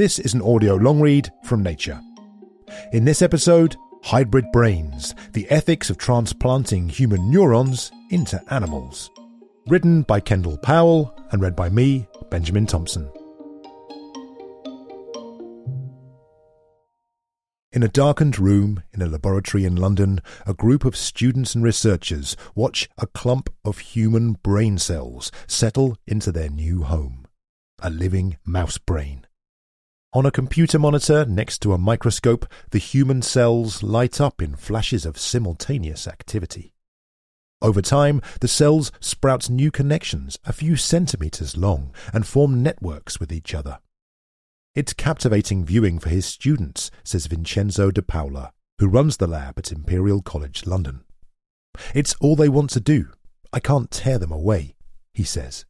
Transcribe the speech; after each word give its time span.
This 0.00 0.18
is 0.18 0.32
an 0.32 0.40
audio 0.40 0.76
long 0.76 0.98
read 0.98 1.30
from 1.44 1.62
Nature. 1.62 2.00
In 2.90 3.04
this 3.04 3.20
episode, 3.20 3.76
Hybrid 4.02 4.46
Brains 4.50 5.14
The 5.34 5.46
Ethics 5.50 5.90
of 5.90 5.98
Transplanting 5.98 6.88
Human 6.88 7.30
Neurons 7.30 7.92
into 8.08 8.42
Animals. 8.50 9.10
Written 9.66 10.00
by 10.00 10.20
Kendall 10.20 10.56
Powell 10.56 11.14
and 11.32 11.42
read 11.42 11.54
by 11.54 11.68
me, 11.68 12.08
Benjamin 12.30 12.64
Thompson. 12.64 13.12
In 17.70 17.82
a 17.82 17.88
darkened 17.88 18.38
room 18.38 18.82
in 18.94 19.02
a 19.02 19.06
laboratory 19.06 19.66
in 19.66 19.76
London, 19.76 20.22
a 20.46 20.54
group 20.54 20.86
of 20.86 20.96
students 20.96 21.54
and 21.54 21.62
researchers 21.62 22.38
watch 22.54 22.88
a 22.96 23.06
clump 23.06 23.50
of 23.66 23.80
human 23.80 24.32
brain 24.32 24.78
cells 24.78 25.30
settle 25.46 25.98
into 26.06 26.32
their 26.32 26.48
new 26.48 26.84
home 26.84 27.26
a 27.82 27.88
living 27.90 28.36
mouse 28.44 28.78
brain. 28.78 29.26
On 30.12 30.26
a 30.26 30.32
computer 30.32 30.76
monitor 30.76 31.24
next 31.24 31.58
to 31.58 31.72
a 31.72 31.78
microscope, 31.78 32.44
the 32.72 32.78
human 32.78 33.22
cells 33.22 33.80
light 33.80 34.20
up 34.20 34.42
in 34.42 34.56
flashes 34.56 35.06
of 35.06 35.16
simultaneous 35.16 36.08
activity. 36.08 36.74
Over 37.62 37.80
time, 37.80 38.20
the 38.40 38.48
cells 38.48 38.90
sprout 38.98 39.48
new 39.48 39.70
connections 39.70 40.36
a 40.44 40.52
few 40.52 40.74
centimeters 40.74 41.56
long 41.56 41.94
and 42.12 42.26
form 42.26 42.60
networks 42.60 43.20
with 43.20 43.30
each 43.30 43.54
other. 43.54 43.78
It's 44.74 44.92
captivating 44.94 45.64
viewing 45.64 46.00
for 46.00 46.08
his 46.08 46.26
students, 46.26 46.90
says 47.04 47.26
Vincenzo 47.26 47.92
de 47.92 48.02
Paola, 48.02 48.52
who 48.80 48.88
runs 48.88 49.18
the 49.18 49.28
lab 49.28 49.58
at 49.58 49.70
Imperial 49.70 50.22
College 50.22 50.66
London. 50.66 51.04
It's 51.94 52.16
all 52.20 52.34
they 52.34 52.48
want 52.48 52.70
to 52.70 52.80
do. 52.80 53.10
I 53.52 53.60
can't 53.60 53.92
tear 53.92 54.18
them 54.18 54.32
away, 54.32 54.74
he 55.14 55.22
says. 55.22 55.66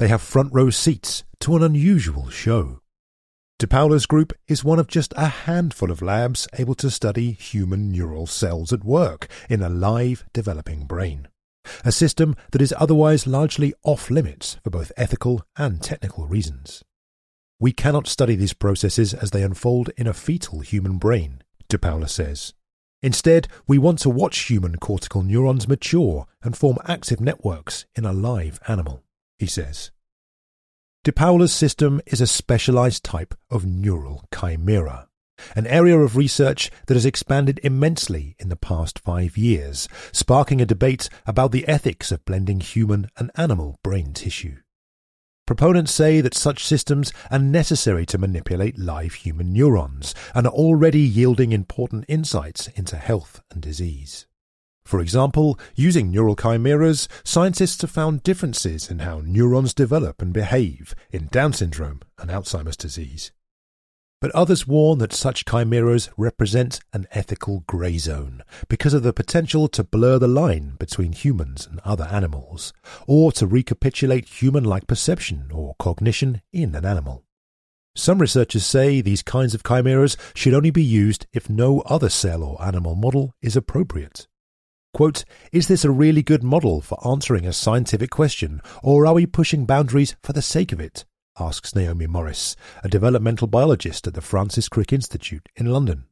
They 0.00 0.08
have 0.08 0.20
front 0.20 0.52
row 0.52 0.70
seats 0.70 1.22
to 1.40 1.54
an 1.54 1.62
unusual 1.62 2.28
show. 2.28 2.80
De 3.64 3.68
Paola's 3.68 4.04
group 4.04 4.34
is 4.46 4.62
one 4.62 4.78
of 4.78 4.88
just 4.88 5.14
a 5.16 5.26
handful 5.26 5.90
of 5.90 6.02
labs 6.02 6.46
able 6.58 6.74
to 6.74 6.90
study 6.90 7.32
human 7.32 7.90
neural 7.90 8.26
cells 8.26 8.74
at 8.74 8.84
work 8.84 9.26
in 9.48 9.62
a 9.62 9.70
live 9.70 10.22
developing 10.34 10.84
brain, 10.84 11.28
a 11.82 11.90
system 11.90 12.36
that 12.50 12.60
is 12.60 12.74
otherwise 12.76 13.26
largely 13.26 13.72
off 13.82 14.10
limits 14.10 14.58
for 14.62 14.68
both 14.68 14.92
ethical 14.98 15.40
and 15.56 15.80
technical 15.80 16.26
reasons. 16.26 16.82
We 17.58 17.72
cannot 17.72 18.06
study 18.06 18.36
these 18.36 18.52
processes 18.52 19.14
as 19.14 19.30
they 19.30 19.42
unfold 19.42 19.88
in 19.96 20.06
a 20.06 20.12
fetal 20.12 20.60
human 20.60 20.98
brain, 20.98 21.40
De 21.70 21.78
Paola 21.78 22.08
says. 22.08 22.52
Instead, 23.02 23.48
we 23.66 23.78
want 23.78 23.98
to 24.00 24.10
watch 24.10 24.40
human 24.40 24.76
cortical 24.76 25.22
neurons 25.22 25.66
mature 25.66 26.26
and 26.42 26.54
form 26.54 26.76
active 26.86 27.18
networks 27.18 27.86
in 27.96 28.04
a 28.04 28.12
live 28.12 28.60
animal, 28.68 29.02
he 29.38 29.46
says. 29.46 29.90
De 31.04 31.12
Paola's 31.12 31.52
system 31.52 32.00
is 32.06 32.22
a 32.22 32.26
specialized 32.26 33.04
type 33.04 33.34
of 33.50 33.66
neural 33.66 34.24
chimera, 34.34 35.06
an 35.54 35.66
area 35.66 35.98
of 35.98 36.16
research 36.16 36.70
that 36.86 36.94
has 36.94 37.04
expanded 37.04 37.60
immensely 37.62 38.34
in 38.38 38.48
the 38.48 38.56
past 38.56 38.98
five 39.00 39.36
years, 39.36 39.86
sparking 40.12 40.62
a 40.62 40.66
debate 40.66 41.10
about 41.26 41.52
the 41.52 41.68
ethics 41.68 42.10
of 42.10 42.24
blending 42.24 42.58
human 42.58 43.10
and 43.18 43.30
animal 43.36 43.78
brain 43.82 44.14
tissue. 44.14 44.56
Proponents 45.46 45.92
say 45.92 46.22
that 46.22 46.32
such 46.32 46.64
systems 46.64 47.12
are 47.30 47.38
necessary 47.38 48.06
to 48.06 48.16
manipulate 48.16 48.78
live 48.78 49.12
human 49.12 49.52
neurons 49.52 50.14
and 50.34 50.46
are 50.46 50.54
already 50.54 51.00
yielding 51.00 51.52
important 51.52 52.06
insights 52.08 52.68
into 52.68 52.96
health 52.96 53.42
and 53.50 53.60
disease. 53.60 54.24
For 54.84 55.00
example, 55.00 55.58
using 55.74 56.10
neural 56.10 56.36
chimeras, 56.36 57.08
scientists 57.24 57.80
have 57.80 57.90
found 57.90 58.22
differences 58.22 58.90
in 58.90 58.98
how 58.98 59.22
neurons 59.24 59.72
develop 59.72 60.20
and 60.20 60.32
behave 60.32 60.94
in 61.10 61.28
Down 61.28 61.52
syndrome 61.54 62.02
and 62.18 62.30
Alzheimer's 62.30 62.76
disease. 62.76 63.32
But 64.20 64.30
others 64.32 64.66
warn 64.66 64.98
that 65.00 65.12
such 65.12 65.44
chimeras 65.44 66.10
represent 66.16 66.80
an 66.92 67.06
ethical 67.12 67.64
grey 67.66 67.98
zone 67.98 68.42
because 68.68 68.94
of 68.94 69.02
the 69.02 69.12
potential 69.12 69.68
to 69.68 69.84
blur 69.84 70.18
the 70.18 70.28
line 70.28 70.76
between 70.78 71.12
humans 71.12 71.66
and 71.66 71.80
other 71.84 72.04
animals, 72.04 72.72
or 73.06 73.32
to 73.32 73.46
recapitulate 73.46 74.40
human 74.40 74.64
like 74.64 74.86
perception 74.86 75.50
or 75.52 75.76
cognition 75.78 76.40
in 76.52 76.74
an 76.74 76.84
animal. 76.84 77.24
Some 77.96 78.18
researchers 78.18 78.66
say 78.66 79.00
these 79.00 79.22
kinds 79.22 79.54
of 79.54 79.62
chimeras 79.62 80.16
should 80.34 80.54
only 80.54 80.70
be 80.70 80.82
used 80.82 81.26
if 81.32 81.50
no 81.50 81.80
other 81.80 82.08
cell 82.08 82.42
or 82.42 82.62
animal 82.62 82.94
model 82.94 83.34
is 83.42 83.56
appropriate. 83.56 84.26
Quote, 84.94 85.24
is 85.50 85.66
this 85.66 85.84
a 85.84 85.90
really 85.90 86.22
good 86.22 86.44
model 86.44 86.80
for 86.80 87.04
answering 87.04 87.44
a 87.44 87.52
scientific 87.52 88.10
question, 88.10 88.62
or 88.80 89.06
are 89.06 89.14
we 89.14 89.26
pushing 89.26 89.66
boundaries 89.66 90.14
for 90.22 90.32
the 90.32 90.40
sake 90.40 90.70
of 90.70 90.80
it? 90.80 91.04
asks 91.36 91.74
Naomi 91.74 92.06
Moris, 92.06 92.54
a 92.84 92.88
developmental 92.88 93.48
biologist 93.48 94.06
at 94.06 94.14
the 94.14 94.20
Francis 94.20 94.68
Crick 94.68 94.92
Institute 94.92 95.48
in 95.56 95.66
London. 95.66 96.04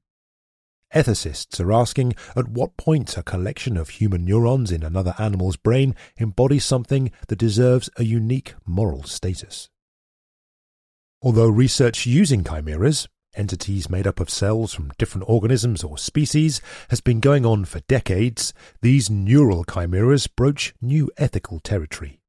Ethicists 0.93 1.61
are 1.61 1.73
asking 1.73 2.15
at 2.35 2.49
what 2.49 2.77
point 2.77 3.17
a 3.17 3.23
collection 3.23 3.77
of 3.77 3.89
human 3.89 4.25
neurons 4.25 4.73
in 4.73 4.83
another 4.83 5.15
animal's 5.17 5.57
brain 5.57 5.95
embodies 6.19 6.65
something 6.65 7.13
that 7.29 7.39
deserves 7.39 7.89
a 7.99 8.03
unique 8.03 8.57
moral 8.67 9.05
status. 9.05 9.69
Although 11.23 11.49
research 11.49 12.05
using 12.05 12.43
chimeras, 12.43 13.07
entities 13.35 13.91
made 13.91 14.07
up 14.07 14.21
of 14.21 14.31
cells 14.31 14.73
from 14.73 14.93
different 14.99 15.29
organisms 15.29 15.83
or 15.83 15.99
species, 15.99 16.61
has 16.91 17.01
been 17.01 17.21
going 17.21 17.45
on 17.45 17.65
for 17.65 17.81
decades, 17.81 18.53
these 18.81 19.11
neural 19.11 19.65
chimeras 19.65 20.27
broach 20.27 20.75
new 20.81 21.11
ethical 21.17 21.61
territory. 21.61 22.21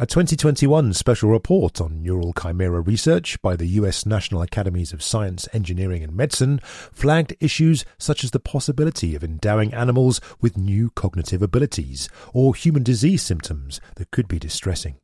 A 0.00 0.06
2021 0.06 0.92
special 0.94 1.28
report 1.28 1.80
on 1.80 2.04
neural 2.04 2.32
chimera 2.32 2.80
research 2.80 3.42
by 3.42 3.56
the 3.56 3.66
US 3.80 4.06
National 4.06 4.42
Academies 4.42 4.92
of 4.92 5.02
Science, 5.02 5.48
Engineering 5.52 6.04
and 6.04 6.14
Medicine 6.14 6.60
flagged 6.92 7.34
issues 7.40 7.84
such 7.98 8.22
as 8.22 8.30
the 8.30 8.38
possibility 8.38 9.16
of 9.16 9.24
endowing 9.24 9.74
animals 9.74 10.20
with 10.40 10.56
new 10.56 10.90
cognitive 10.90 11.42
abilities 11.42 12.08
or 12.32 12.54
human 12.54 12.84
disease 12.84 13.22
symptoms 13.22 13.80
that 13.96 14.12
could 14.12 14.28
be 14.28 14.38
distressing. 14.38 14.98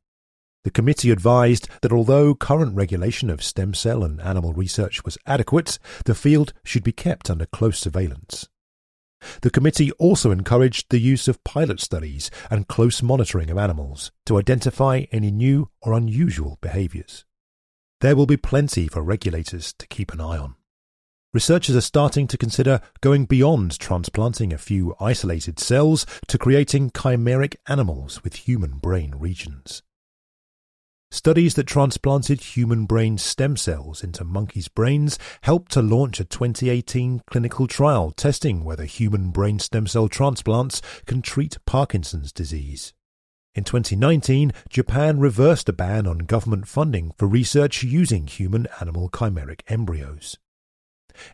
The 0.64 0.70
committee 0.70 1.10
advised 1.10 1.68
that 1.82 1.92
although 1.92 2.34
current 2.34 2.74
regulation 2.74 3.28
of 3.28 3.42
stem 3.42 3.74
cell 3.74 4.02
and 4.02 4.20
animal 4.20 4.54
research 4.54 5.04
was 5.04 5.18
adequate, 5.26 5.78
the 6.06 6.14
field 6.14 6.54
should 6.64 6.82
be 6.82 6.92
kept 6.92 7.30
under 7.30 7.44
close 7.44 7.78
surveillance. 7.78 8.48
The 9.42 9.50
committee 9.50 9.92
also 9.92 10.30
encouraged 10.30 10.86
the 10.88 10.98
use 10.98 11.28
of 11.28 11.44
pilot 11.44 11.80
studies 11.80 12.30
and 12.50 12.68
close 12.68 13.02
monitoring 13.02 13.50
of 13.50 13.58
animals 13.58 14.10
to 14.26 14.38
identify 14.38 15.04
any 15.12 15.30
new 15.30 15.70
or 15.82 15.92
unusual 15.92 16.58
behaviours. 16.60 17.24
There 18.00 18.16
will 18.16 18.26
be 18.26 18.36
plenty 18.36 18.88
for 18.88 19.02
regulators 19.02 19.74
to 19.78 19.86
keep 19.86 20.12
an 20.12 20.20
eye 20.20 20.38
on. 20.38 20.56
Researchers 21.32 21.74
are 21.74 21.80
starting 21.80 22.26
to 22.28 22.38
consider 22.38 22.80
going 23.00 23.24
beyond 23.24 23.78
transplanting 23.78 24.52
a 24.52 24.58
few 24.58 24.94
isolated 25.00 25.58
cells 25.58 26.06
to 26.28 26.38
creating 26.38 26.90
chimeric 26.90 27.56
animals 27.66 28.22
with 28.22 28.36
human 28.46 28.78
brain 28.78 29.14
regions. 29.16 29.82
Studies 31.14 31.54
that 31.54 31.68
transplanted 31.68 32.40
human 32.40 32.86
brain 32.86 33.18
stem 33.18 33.56
cells 33.56 34.02
into 34.02 34.24
monkeys' 34.24 34.66
brains 34.66 35.16
helped 35.42 35.70
to 35.70 35.80
launch 35.80 36.18
a 36.18 36.24
2018 36.24 37.22
clinical 37.30 37.68
trial 37.68 38.10
testing 38.10 38.64
whether 38.64 38.84
human 38.84 39.30
brain 39.30 39.60
stem 39.60 39.86
cell 39.86 40.08
transplants 40.08 40.82
can 41.06 41.22
treat 41.22 41.64
Parkinson's 41.66 42.32
disease. 42.32 42.94
In 43.54 43.62
2019, 43.62 44.50
Japan 44.68 45.20
reversed 45.20 45.68
a 45.68 45.72
ban 45.72 46.08
on 46.08 46.18
government 46.18 46.66
funding 46.66 47.12
for 47.16 47.28
research 47.28 47.84
using 47.84 48.26
human 48.26 48.66
animal 48.80 49.08
chimeric 49.08 49.60
embryos. 49.68 50.36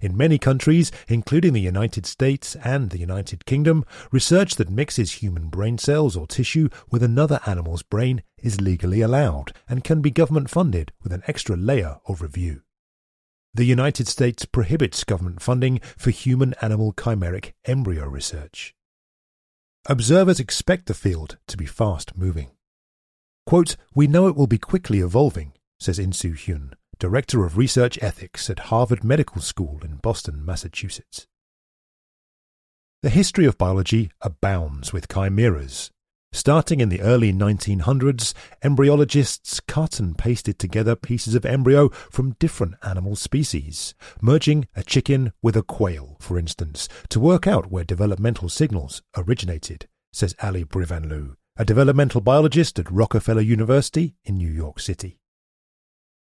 In 0.00 0.16
many 0.16 0.38
countries, 0.38 0.90
including 1.08 1.52
the 1.52 1.60
United 1.60 2.06
States 2.06 2.56
and 2.56 2.90
the 2.90 2.98
United 2.98 3.44
Kingdom, 3.44 3.84
research 4.10 4.56
that 4.56 4.70
mixes 4.70 5.12
human 5.12 5.48
brain 5.48 5.78
cells 5.78 6.16
or 6.16 6.26
tissue 6.26 6.68
with 6.90 7.02
another 7.02 7.40
animal's 7.46 7.82
brain 7.82 8.22
is 8.38 8.60
legally 8.60 9.00
allowed 9.00 9.52
and 9.68 9.84
can 9.84 10.00
be 10.00 10.10
government 10.10 10.50
funded 10.50 10.92
with 11.02 11.12
an 11.12 11.22
extra 11.26 11.56
layer 11.56 11.98
of 12.06 12.22
review. 12.22 12.62
The 13.52 13.64
United 13.64 14.06
States 14.06 14.44
prohibits 14.44 15.02
government 15.02 15.42
funding 15.42 15.80
for 15.96 16.10
human 16.10 16.54
animal 16.62 16.92
chimeric 16.92 17.52
embryo 17.64 18.06
research. 18.06 18.74
Observers 19.88 20.38
expect 20.38 20.86
the 20.86 20.94
field 20.94 21.38
to 21.48 21.56
be 21.56 21.66
fast 21.66 22.16
moving. 22.16 22.50
Quote, 23.46 23.76
We 23.94 24.06
know 24.06 24.28
it 24.28 24.36
will 24.36 24.46
be 24.46 24.58
quickly 24.58 25.00
evolving, 25.00 25.52
says 25.80 25.98
Insoo 25.98 26.34
Hyun, 26.34 26.74
Director 27.00 27.46
of 27.46 27.56
Research 27.56 27.98
Ethics 28.02 28.50
at 28.50 28.68
Harvard 28.68 29.02
Medical 29.02 29.40
School 29.40 29.80
in 29.82 29.96
Boston, 29.96 30.44
Massachusetts. 30.44 31.26
The 33.02 33.08
history 33.08 33.46
of 33.46 33.56
biology 33.56 34.10
abounds 34.20 34.92
with 34.92 35.08
chimeras. 35.08 35.90
Starting 36.30 36.78
in 36.78 36.90
the 36.90 37.00
early 37.00 37.32
1900s, 37.32 38.34
embryologists 38.62 39.62
cut 39.66 39.98
and 39.98 40.18
pasted 40.18 40.58
together 40.58 40.94
pieces 40.94 41.34
of 41.34 41.46
embryo 41.46 41.88
from 41.88 42.36
different 42.38 42.74
animal 42.82 43.16
species, 43.16 43.94
merging 44.20 44.68
a 44.76 44.82
chicken 44.82 45.32
with 45.40 45.56
a 45.56 45.62
quail, 45.62 46.18
for 46.20 46.38
instance, 46.38 46.86
to 47.08 47.18
work 47.18 47.46
out 47.46 47.70
where 47.70 47.82
developmental 47.82 48.50
signals 48.50 49.00
originated, 49.16 49.88
says 50.12 50.34
Ali 50.42 50.66
Brivanlou, 50.66 51.34
a 51.56 51.64
developmental 51.64 52.20
biologist 52.20 52.78
at 52.78 52.90
Rockefeller 52.90 53.40
University 53.40 54.16
in 54.26 54.36
New 54.36 54.52
York 54.52 54.78
City. 54.78 55.19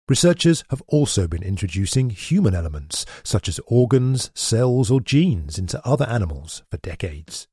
Researchers 0.09 0.63
have 0.71 0.81
also 0.87 1.27
been 1.27 1.43
introducing 1.43 2.09
human 2.09 2.55
elements, 2.55 3.05
such 3.23 3.47
as 3.47 3.59
organs, 3.67 4.31
cells, 4.33 4.89
or 4.89 4.99
genes, 4.99 5.59
into 5.59 5.79
other 5.85 6.05
animals 6.05 6.63
for 6.71 6.77
decades. 6.77 7.47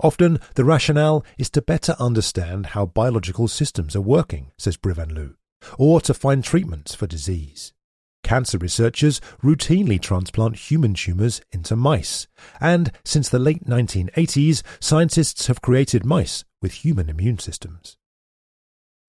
Often, 0.00 0.40
the 0.54 0.64
rationale 0.64 1.24
is 1.36 1.50
to 1.50 1.60
better 1.62 1.94
understand 2.00 2.66
how 2.66 2.86
biological 2.86 3.48
systems 3.48 3.94
are 3.94 4.00
working, 4.00 4.50
says 4.58 4.78
Brivanlou, 4.78 5.34
or 5.78 6.00
to 6.00 6.14
find 6.14 6.42
treatments 6.42 6.94
for 6.94 7.06
disease. 7.06 7.74
Cancer 8.22 8.56
researchers 8.56 9.20
routinely 9.42 10.00
transplant 10.00 10.56
human 10.56 10.94
tumours 10.94 11.42
into 11.52 11.76
mice, 11.76 12.26
and 12.62 12.90
since 13.04 13.28
the 13.28 13.38
late 13.38 13.66
1980s, 13.66 14.62
scientists 14.80 15.48
have 15.48 15.60
created 15.60 16.06
mice 16.06 16.46
with 16.62 16.72
human 16.72 17.10
immune 17.10 17.38
systems. 17.38 17.98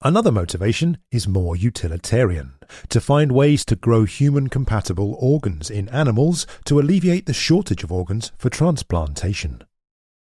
Another 0.06 0.32
motivation 0.32 1.00
is 1.10 1.28
more 1.28 1.56
utilitarian 1.56 2.54
to 2.90 3.02
find 3.02 3.32
ways 3.32 3.66
to 3.66 3.76
grow 3.76 4.04
human 4.04 4.50
compatible 4.50 5.18
organs 5.20 5.72
in 5.72 5.90
animals 5.90 6.46
to 6.66 6.80
alleviate 6.80 7.26
the 7.26 7.34
shortage 7.34 7.84
of 7.84 7.92
organs 7.92 8.32
for 8.38 8.52
transplantation. 8.52 9.64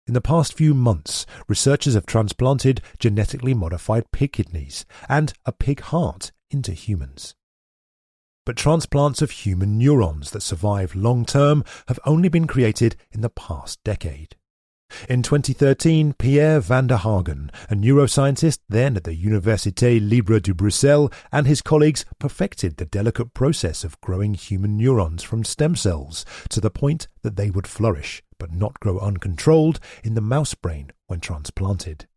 In 0.07 0.13
the 0.13 0.21
past 0.21 0.53
few 0.53 0.73
months, 0.73 1.25
researchers 1.49 1.93
have 1.93 2.05
transplanted 2.05 2.79
genetically 2.99 3.53
modified 3.53 4.09
pig 4.13 4.31
kidneys 4.31 4.85
and 5.09 5.33
a 5.45 5.51
pig 5.51 5.81
heart 5.81 6.31
into 6.49 6.71
humans. 6.71 7.35
But 8.45 8.55
transplants 8.55 9.21
of 9.21 9.31
human 9.31 9.77
neurons 9.77 10.31
that 10.31 10.39
survive 10.39 10.95
long 10.95 11.25
term 11.25 11.65
have 11.89 11.99
only 12.05 12.29
been 12.29 12.47
created 12.47 12.95
in 13.11 13.19
the 13.19 13.29
past 13.29 13.83
decade. 13.83 14.37
In 15.09 15.23
2013, 15.23 16.13
Pierre 16.13 16.61
Vanderhaeghen, 16.61 17.49
a 17.69 17.75
neuroscientist 17.75 18.59
then 18.69 18.95
at 18.95 19.03
the 19.03 19.15
Université 19.15 19.99
Libre 20.01 20.39
de 20.39 20.53
Bruxelles, 20.53 21.11
and 21.31 21.47
his 21.47 21.61
colleagues 21.61 22.05
perfected 22.19 22.77
the 22.77 22.85
delicate 22.85 23.33
process 23.33 23.83
of 23.83 23.99
growing 24.01 24.33
human 24.33 24.77
neurons 24.77 25.23
from 25.23 25.43
stem 25.43 25.75
cells 25.75 26.25
to 26.49 26.61
the 26.61 26.71
point 26.71 27.07
that 27.23 27.35
they 27.35 27.49
would 27.49 27.67
flourish, 27.67 28.23
but 28.39 28.51
not 28.51 28.79
grow 28.79 28.99
uncontrolled, 28.99 29.79
in 30.03 30.13
the 30.13 30.21
mouse 30.21 30.53
brain 30.53 30.91
when 31.07 31.19
transplanted. 31.19 32.07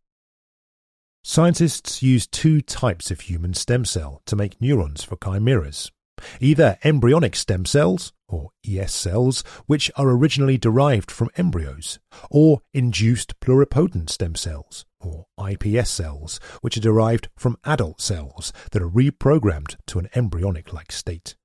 Scientists 1.23 2.01
use 2.01 2.25
two 2.25 2.61
types 2.61 3.11
of 3.11 3.21
human 3.21 3.53
stem 3.53 3.83
cell 3.83 4.21
to 4.25 4.35
make 4.35 4.61
neurons 4.61 5.03
for 5.03 5.17
chimeras 5.17 5.91
either 6.39 6.77
embryonic 6.83 7.35
stem 7.35 7.65
cells, 7.65 8.13
or 8.27 8.51
ES 8.67 8.93
cells, 8.93 9.43
which 9.65 9.91
are 9.95 10.09
originally 10.09 10.57
derived 10.57 11.11
from 11.11 11.29
embryos, 11.35 11.99
or 12.29 12.61
induced 12.73 13.39
pluripotent 13.39 14.09
stem 14.09 14.35
cells, 14.35 14.85
or 14.99 15.25
iPS 15.39 15.87
cells, 15.87 16.39
which 16.61 16.77
are 16.77 16.81
derived 16.81 17.29
from 17.37 17.57
adult 17.65 18.01
cells 18.01 18.53
that 18.71 18.81
are 18.81 18.89
reprogrammed 18.89 19.75
to 19.87 19.99
an 19.99 20.09
embryonic 20.15 20.71
like 20.73 20.91
state. 20.91 21.35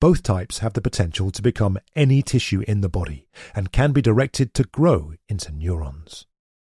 Both 0.00 0.22
types 0.22 0.58
have 0.58 0.74
the 0.74 0.82
potential 0.82 1.30
to 1.30 1.42
become 1.42 1.78
any 1.96 2.20
tissue 2.20 2.62
in 2.68 2.82
the 2.82 2.88
body 2.88 3.26
and 3.54 3.72
can 3.72 3.92
be 3.92 4.02
directed 4.02 4.52
to 4.54 4.64
grow 4.64 5.14
into 5.28 5.50
neurons. 5.50 6.26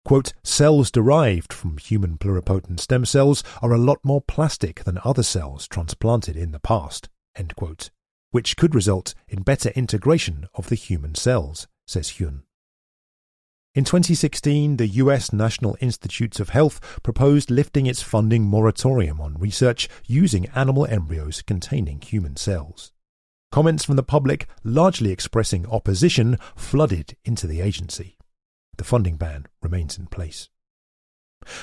Quote, 0.05 0.33
cells 0.45 0.93
derived 0.93 1.53
from 1.53 1.79
human 1.79 2.17
pluripotent 2.19 2.79
stem 2.79 3.05
cells 3.05 3.43
are 3.61 3.73
a 3.73 3.79
lot 3.79 3.99
more 4.05 4.21
plastic 4.21 4.85
than 4.85 5.01
other 5.03 5.25
cells 5.25 5.67
transplanted 5.67 6.37
in 6.37 6.53
the 6.53 6.61
past, 6.61 7.09
quote, 7.57 7.91
which 8.31 8.57
could 8.57 8.75
result 8.75 9.15
in 9.29 9.43
better 9.43 9.71
integration 9.71 10.49
of 10.55 10.69
the 10.69 10.75
human 10.75 11.15
cells, 11.15 11.67
says 11.87 12.13
Hyun. 12.13 12.43
In 13.75 13.85
2016, 13.85 14.79
the 14.79 14.89
US 15.05 15.35
National 15.35 15.77
Institutes 15.81 16.41
of 16.41 16.49
Health 16.49 16.81
proposed 17.03 17.51
lifting 17.51 17.85
its 17.85 18.01
funding 18.01 18.43
moratorium 18.43 19.21
on 19.21 19.37
research 19.39 19.87
using 20.07 20.47
animal 20.55 20.87
embryos 20.87 21.43
containing 21.43 22.01
human 22.01 22.37
cells. 22.37 22.93
Comments 23.53 23.85
from 23.85 23.97
the 23.97 24.03
public, 24.03 24.47
largely 24.65 25.13
expressing 25.13 25.67
opposition, 25.67 26.39
flooded 26.57 27.17
into 27.25 27.47
the 27.47 27.61
agency. 27.61 28.17
The 28.79 28.85
funding 28.85 29.17
ban 29.17 29.47
remains 29.61 29.99
in 29.99 30.07
place. 30.07 30.49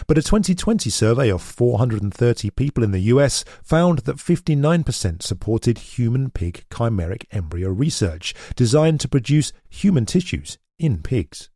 But 0.08 0.18
a 0.18 0.22
2020 0.22 0.90
survey 0.90 1.30
of 1.30 1.42
430 1.42 2.50
people 2.52 2.84
in 2.84 2.92
the 2.92 3.12
US 3.14 3.44
found 3.64 4.00
that 4.00 4.18
59% 4.18 5.22
supported 5.22 5.78
human 5.78 6.30
pig 6.30 6.66
chimeric 6.70 7.26
embryo 7.32 7.70
research 7.70 8.34
designed 8.56 9.00
to 9.02 9.08
produce 9.08 9.54
human 9.70 10.06
tissues 10.06 10.58
in 10.80 11.02
pigs. 11.02 11.50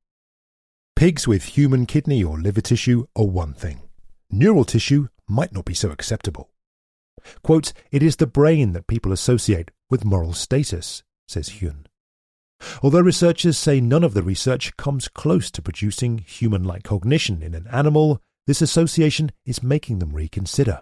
Pigs 0.95 1.27
with 1.27 1.43
human 1.43 1.85
kidney 1.85 2.23
or 2.23 2.39
liver 2.39 2.61
tissue 2.61 3.05
are 3.15 3.25
one 3.25 3.53
thing. 3.53 3.81
Neural 4.31 4.65
tissue 4.65 5.07
might 5.27 5.53
not 5.53 5.65
be 5.65 5.73
so 5.73 5.91
acceptable. 5.91 6.49
Quote, 7.43 7.73
it 7.91 8.01
is 8.01 8.15
the 8.15 8.27
brain 8.27 8.73
that 8.73 8.87
people 8.87 9.11
associate 9.11 9.71
with 9.89 10.05
moral 10.05 10.33
status, 10.33 11.03
says 11.27 11.49
Hyun. 11.49 11.85
Although 12.81 13.02
researchers 13.02 13.57
say 13.57 13.80
none 13.80 14.04
of 14.04 14.14
the 14.14 14.23
research 14.23 14.76
comes 14.78 15.07
close 15.07 15.52
to 15.52 15.61
producing 15.61 16.19
human 16.19 16.64
like 16.64 16.83
cognition 16.83 17.42
in 17.42 17.54
an 17.54 17.68
animal, 17.71 18.21
this 18.45 18.61
association 18.61 19.31
is 19.45 19.61
making 19.61 19.99
them 19.99 20.14
reconsider. 20.14 20.81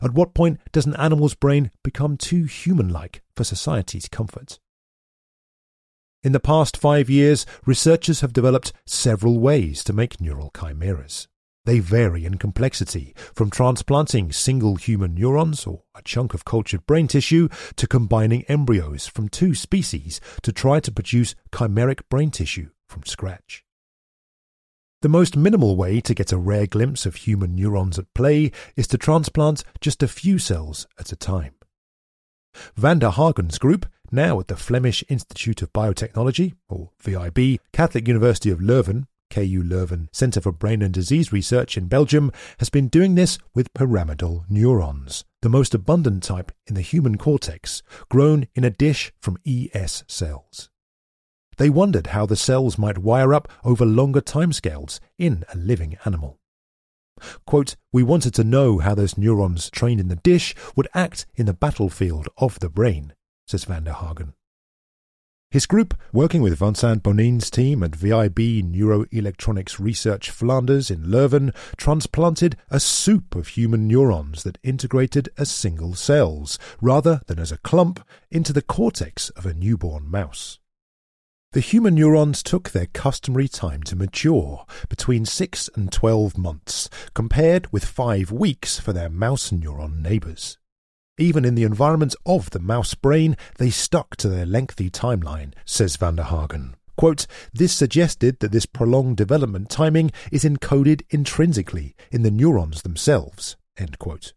At 0.00 0.12
what 0.12 0.34
point 0.34 0.60
does 0.70 0.86
an 0.86 0.94
animal's 0.96 1.34
brain 1.34 1.70
become 1.82 2.16
too 2.16 2.44
human 2.44 2.88
like 2.88 3.22
for 3.34 3.44
society's 3.44 4.08
comfort? 4.08 4.60
In 6.22 6.32
the 6.32 6.40
past 6.40 6.76
five 6.76 7.10
years, 7.10 7.44
researchers 7.66 8.20
have 8.20 8.32
developed 8.32 8.72
several 8.86 9.40
ways 9.40 9.82
to 9.84 9.92
make 9.92 10.20
neural 10.20 10.52
chimeras. 10.56 11.26
They 11.64 11.78
vary 11.78 12.24
in 12.24 12.38
complexity, 12.38 13.14
from 13.34 13.50
transplanting 13.50 14.32
single 14.32 14.74
human 14.74 15.14
neurons 15.14 15.64
or 15.64 15.82
a 15.94 16.02
chunk 16.02 16.34
of 16.34 16.44
cultured 16.44 16.86
brain 16.86 17.06
tissue 17.06 17.48
to 17.76 17.86
combining 17.86 18.42
embryos 18.44 19.06
from 19.06 19.28
two 19.28 19.54
species 19.54 20.20
to 20.42 20.52
try 20.52 20.80
to 20.80 20.90
produce 20.90 21.36
chimeric 21.52 22.00
brain 22.08 22.32
tissue 22.32 22.70
from 22.88 23.04
scratch. 23.04 23.64
The 25.02 25.08
most 25.08 25.36
minimal 25.36 25.76
way 25.76 26.00
to 26.00 26.14
get 26.14 26.32
a 26.32 26.38
rare 26.38 26.66
glimpse 26.66 27.06
of 27.06 27.16
human 27.16 27.54
neurons 27.54 27.98
at 27.98 28.12
play 28.14 28.50
is 28.76 28.88
to 28.88 28.98
transplant 28.98 29.62
just 29.80 30.02
a 30.02 30.08
few 30.08 30.38
cells 30.38 30.86
at 30.98 31.12
a 31.12 31.16
time. 31.16 31.54
Vanderhaeghen's 32.76 33.58
group, 33.58 33.86
now 34.10 34.38
at 34.38 34.48
the 34.48 34.56
Flemish 34.56 35.02
Institute 35.08 35.62
of 35.62 35.72
Biotechnology, 35.72 36.54
or 36.68 36.90
VIB, 37.00 37.60
Catholic 37.72 38.06
University 38.06 38.50
of 38.50 38.60
Leuven, 38.60 39.06
KU 39.32 39.62
Leuven 39.64 40.08
Centre 40.12 40.42
for 40.42 40.52
Brain 40.52 40.82
and 40.82 40.92
Disease 40.92 41.32
Research 41.32 41.78
in 41.78 41.88
Belgium 41.88 42.30
has 42.58 42.68
been 42.68 42.88
doing 42.88 43.14
this 43.14 43.38
with 43.54 43.72
pyramidal 43.72 44.44
neurons, 44.50 45.24
the 45.40 45.48
most 45.48 45.74
abundant 45.74 46.22
type 46.22 46.52
in 46.66 46.74
the 46.74 46.82
human 46.82 47.16
cortex, 47.16 47.82
grown 48.10 48.46
in 48.54 48.62
a 48.62 48.68
dish 48.68 49.10
from 49.18 49.38
ES 49.46 50.04
cells. 50.06 50.68
They 51.56 51.70
wondered 51.70 52.08
how 52.08 52.26
the 52.26 52.36
cells 52.36 52.76
might 52.76 52.98
wire 52.98 53.32
up 53.32 53.50
over 53.64 53.86
longer 53.86 54.20
timescales 54.20 55.00
in 55.16 55.44
a 55.52 55.56
living 55.56 55.96
animal. 56.04 56.38
Quote, 57.46 57.76
we 57.90 58.02
wanted 58.02 58.34
to 58.34 58.44
know 58.44 58.80
how 58.80 58.94
those 58.94 59.16
neurons 59.16 59.70
trained 59.70 60.00
in 60.00 60.08
the 60.08 60.16
dish 60.16 60.54
would 60.76 60.88
act 60.92 61.24
in 61.36 61.46
the 61.46 61.54
battlefield 61.54 62.28
of 62.36 62.58
the 62.60 62.68
brain, 62.68 63.14
says 63.46 63.64
Vanderhaeghen. 63.64 64.34
His 65.52 65.66
group, 65.66 65.92
working 66.14 66.40
with 66.40 66.58
Vincent 66.58 67.02
Bonin's 67.02 67.50
team 67.50 67.82
at 67.82 67.94
VIB 67.94 68.62
Neuroelectronics 68.62 69.78
Research 69.78 70.30
Flanders 70.30 70.90
in 70.90 71.02
Leuven, 71.10 71.54
transplanted 71.76 72.56
a 72.70 72.80
soup 72.80 73.34
of 73.34 73.48
human 73.48 73.86
neurons 73.86 74.44
that 74.44 74.56
integrated 74.62 75.28
as 75.36 75.50
single 75.50 75.92
cells, 75.92 76.58
rather 76.80 77.20
than 77.26 77.38
as 77.38 77.52
a 77.52 77.58
clump, 77.58 78.02
into 78.30 78.54
the 78.54 78.62
cortex 78.62 79.28
of 79.28 79.44
a 79.44 79.52
newborn 79.52 80.10
mouse. 80.10 80.58
The 81.52 81.60
human 81.60 81.96
neurons 81.96 82.42
took 82.42 82.70
their 82.70 82.86
customary 82.86 83.46
time 83.46 83.82
to 83.82 83.94
mature, 83.94 84.64
between 84.88 85.26
6 85.26 85.68
and 85.74 85.92
12 85.92 86.38
months, 86.38 86.88
compared 87.12 87.70
with 87.70 87.84
5 87.84 88.32
weeks 88.32 88.80
for 88.80 88.94
their 88.94 89.10
mouse 89.10 89.50
neuron 89.50 90.00
neighbours. 90.00 90.56
Even 91.22 91.44
in 91.44 91.54
the 91.54 91.62
environment 91.62 92.16
of 92.26 92.50
the 92.50 92.58
mouse 92.58 92.94
brain, 92.94 93.36
they 93.58 93.70
stuck 93.70 94.16
to 94.16 94.28
their 94.28 94.44
lengthy 94.44 94.90
timeline, 94.90 95.54
says 95.64 95.96
Vanderhaeghen. 95.96 96.74
Quote, 96.96 97.28
this 97.52 97.72
suggested 97.72 98.40
that 98.40 98.50
this 98.50 98.66
prolonged 98.66 99.18
development 99.18 99.70
timing 99.70 100.10
is 100.32 100.42
encoded 100.42 101.02
intrinsically 101.10 101.94
in 102.10 102.22
the 102.22 102.30
neurons 102.32 102.82
themselves. 102.82 103.56
End 103.78 104.00
quote. 104.00 104.32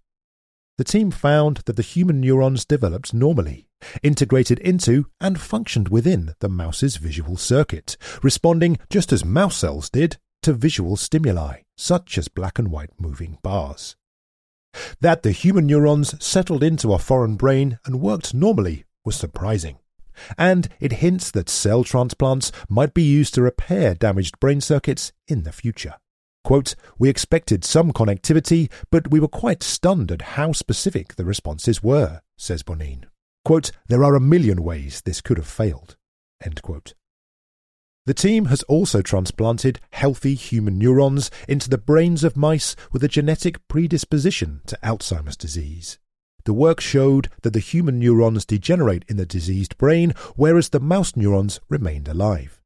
The 0.77 0.83
team 0.83 1.09
found 1.09 1.63
that 1.65 1.75
the 1.75 1.81
human 1.81 2.21
neurons 2.21 2.65
developed 2.65 3.15
normally, 3.15 3.67
integrated 4.03 4.59
into 4.59 5.07
and 5.19 5.41
functioned 5.41 5.89
within 5.89 6.35
the 6.39 6.49
mouse's 6.49 6.97
visual 6.97 7.35
circuit, 7.35 7.97
responding 8.21 8.77
just 8.91 9.11
as 9.11 9.25
mouse 9.25 9.57
cells 9.57 9.89
did 9.89 10.17
to 10.43 10.53
visual 10.53 10.97
stimuli, 10.97 11.61
such 11.75 12.19
as 12.19 12.27
black 12.27 12.59
and 12.59 12.67
white 12.67 12.91
moving 12.99 13.39
bars. 13.41 13.95
That 15.01 15.23
the 15.23 15.31
human 15.31 15.65
neurons 15.65 16.15
settled 16.23 16.63
into 16.63 16.93
a 16.93 16.99
foreign 16.99 17.35
brain 17.35 17.79
and 17.85 18.01
worked 18.01 18.33
normally 18.33 18.85
was 19.03 19.15
surprising. 19.15 19.77
And 20.37 20.69
it 20.79 20.93
hints 20.93 21.31
that 21.31 21.49
cell 21.49 21.83
transplants 21.83 22.51
might 22.69 22.93
be 22.93 23.03
used 23.03 23.33
to 23.35 23.41
repair 23.41 23.93
damaged 23.93 24.39
brain 24.39 24.61
circuits 24.61 25.11
in 25.27 25.43
the 25.43 25.51
future. 25.51 25.95
Quote, 26.43 26.75
we 26.99 27.09
expected 27.09 27.65
some 27.65 27.91
connectivity, 27.91 28.71
but 28.91 29.09
we 29.09 29.19
were 29.19 29.27
quite 29.27 29.63
stunned 29.63 30.11
at 30.11 30.21
how 30.21 30.51
specific 30.51 31.15
the 31.15 31.25
responses 31.25 31.81
were, 31.81 32.21
says 32.37 32.61
Bonin. 32.61 33.07
Quote, 33.43 33.71
there 33.87 34.03
are 34.03 34.15
a 34.15 34.19
million 34.21 34.63
ways 34.63 35.01
this 35.01 35.21
could 35.21 35.37
have 35.37 35.47
failed. 35.47 35.97
End 36.43 36.61
quote. 36.61 36.93
The 38.05 38.13
team 38.13 38.45
has 38.45 38.61
also 38.63 39.01
transplanted 39.01 39.79
healthy 39.89 40.35
human 40.35 40.77
neurons 40.77 41.31
into 41.47 41.71
the 41.71 41.79
brains 41.79 42.23
of 42.23 42.37
mice 42.37 42.75
with 42.91 43.03
a 43.03 43.07
genetic 43.07 43.67
predisposition 43.67 44.61
to 44.67 44.77
Alzheimer's 44.83 45.35
disease. 45.35 45.97
The 46.43 46.53
work 46.53 46.79
showed 46.79 47.29
that 47.41 47.53
the 47.53 47.59
human 47.59 47.97
neurons 47.97 48.45
degenerate 48.45 49.05
in 49.07 49.17
the 49.17 49.25
diseased 49.25 49.75
brain, 49.79 50.13
whereas 50.35 50.69
the 50.69 50.79
mouse 50.79 51.15
neurons 51.15 51.59
remained 51.67 52.07
alive. 52.07 52.61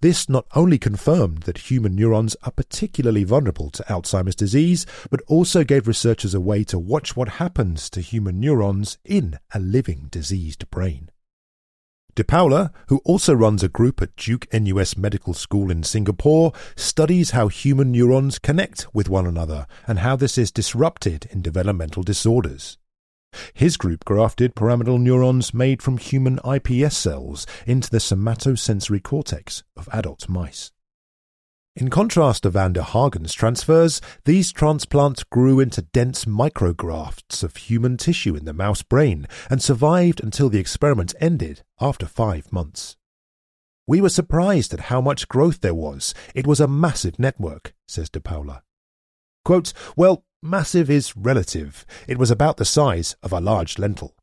This 0.00 0.26
not 0.26 0.46
only 0.54 0.78
confirmed 0.78 1.42
that 1.42 1.70
human 1.70 1.94
neurons 1.94 2.34
are 2.44 2.52
particularly 2.52 3.24
vulnerable 3.24 3.68
to 3.72 3.84
Alzheimer's 3.90 4.36
disease, 4.36 4.86
but 5.10 5.20
also 5.26 5.64
gave 5.64 5.86
researchers 5.86 6.32
a 6.32 6.40
way 6.40 6.64
to 6.64 6.78
watch 6.78 7.14
what 7.14 7.28
happens 7.28 7.90
to 7.90 8.00
human 8.00 8.40
neurons 8.40 8.96
in 9.04 9.38
a 9.52 9.60
living 9.60 10.08
diseased 10.10 10.70
brain. 10.70 11.10
De 12.14 12.22
Paola, 12.22 12.70
who 12.88 13.00
also 13.06 13.32
runs 13.32 13.62
a 13.62 13.70
group 13.70 14.02
at 14.02 14.14
Duke 14.16 14.46
NUS 14.52 14.98
Medical 14.98 15.32
School 15.32 15.70
in 15.70 15.82
Singapore, 15.82 16.52
studies 16.76 17.30
how 17.30 17.48
human 17.48 17.90
neurons 17.90 18.38
connect 18.38 18.86
with 18.94 19.08
one 19.08 19.26
another 19.26 19.66
and 19.86 20.00
how 20.00 20.14
this 20.14 20.36
is 20.36 20.50
disrupted 20.50 21.26
in 21.30 21.40
developmental 21.40 22.02
disorders. 22.02 22.76
His 23.54 23.78
group 23.78 24.04
grafted 24.04 24.54
pyramidal 24.54 24.98
neurons 24.98 25.54
made 25.54 25.80
from 25.80 25.96
human 25.96 26.36
iPS 26.40 26.92
cells 26.92 27.46
into 27.66 27.88
the 27.88 27.96
somatosensory 27.96 29.02
cortex 29.02 29.62
of 29.74 29.88
adult 29.90 30.28
mice. 30.28 30.70
In 31.74 31.88
contrast 31.88 32.42
to 32.42 32.50
Vanderhaeghen's 32.50 33.32
transfers, 33.32 34.02
these 34.26 34.52
transplants 34.52 35.24
grew 35.24 35.58
into 35.58 35.80
dense 35.80 36.26
micrografts 36.26 37.42
of 37.42 37.56
human 37.56 37.96
tissue 37.96 38.36
in 38.36 38.44
the 38.44 38.52
mouse 38.52 38.82
brain 38.82 39.26
and 39.48 39.62
survived 39.62 40.22
until 40.22 40.50
the 40.50 40.58
experiment 40.58 41.14
ended 41.18 41.62
after 41.80 42.04
five 42.04 42.52
months. 42.52 42.96
We 43.86 44.02
were 44.02 44.10
surprised 44.10 44.74
at 44.74 44.80
how 44.80 45.00
much 45.00 45.28
growth 45.28 45.62
there 45.62 45.74
was. 45.74 46.12
It 46.34 46.46
was 46.46 46.60
a 46.60 46.68
massive 46.68 47.18
network, 47.18 47.72
says 47.88 48.10
De 48.10 48.20
Paola. 48.20 48.62
Quote, 49.42 49.72
well, 49.96 50.26
massive 50.42 50.90
is 50.90 51.16
relative. 51.16 51.86
It 52.06 52.18
was 52.18 52.30
about 52.30 52.58
the 52.58 52.66
size 52.66 53.16
of 53.22 53.32
a 53.32 53.40
large 53.40 53.78
lentil. 53.78 54.14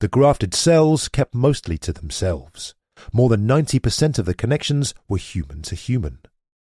The 0.00 0.08
grafted 0.08 0.54
cells 0.54 1.08
kept 1.08 1.34
mostly 1.34 1.76
to 1.78 1.92
themselves. 1.92 2.74
More 3.12 3.28
than 3.28 3.46
90% 3.46 4.18
of 4.18 4.26
the 4.26 4.34
connections 4.34 4.94
were 5.08 5.18
human 5.18 5.62
to 5.62 5.74
human. 5.74 6.18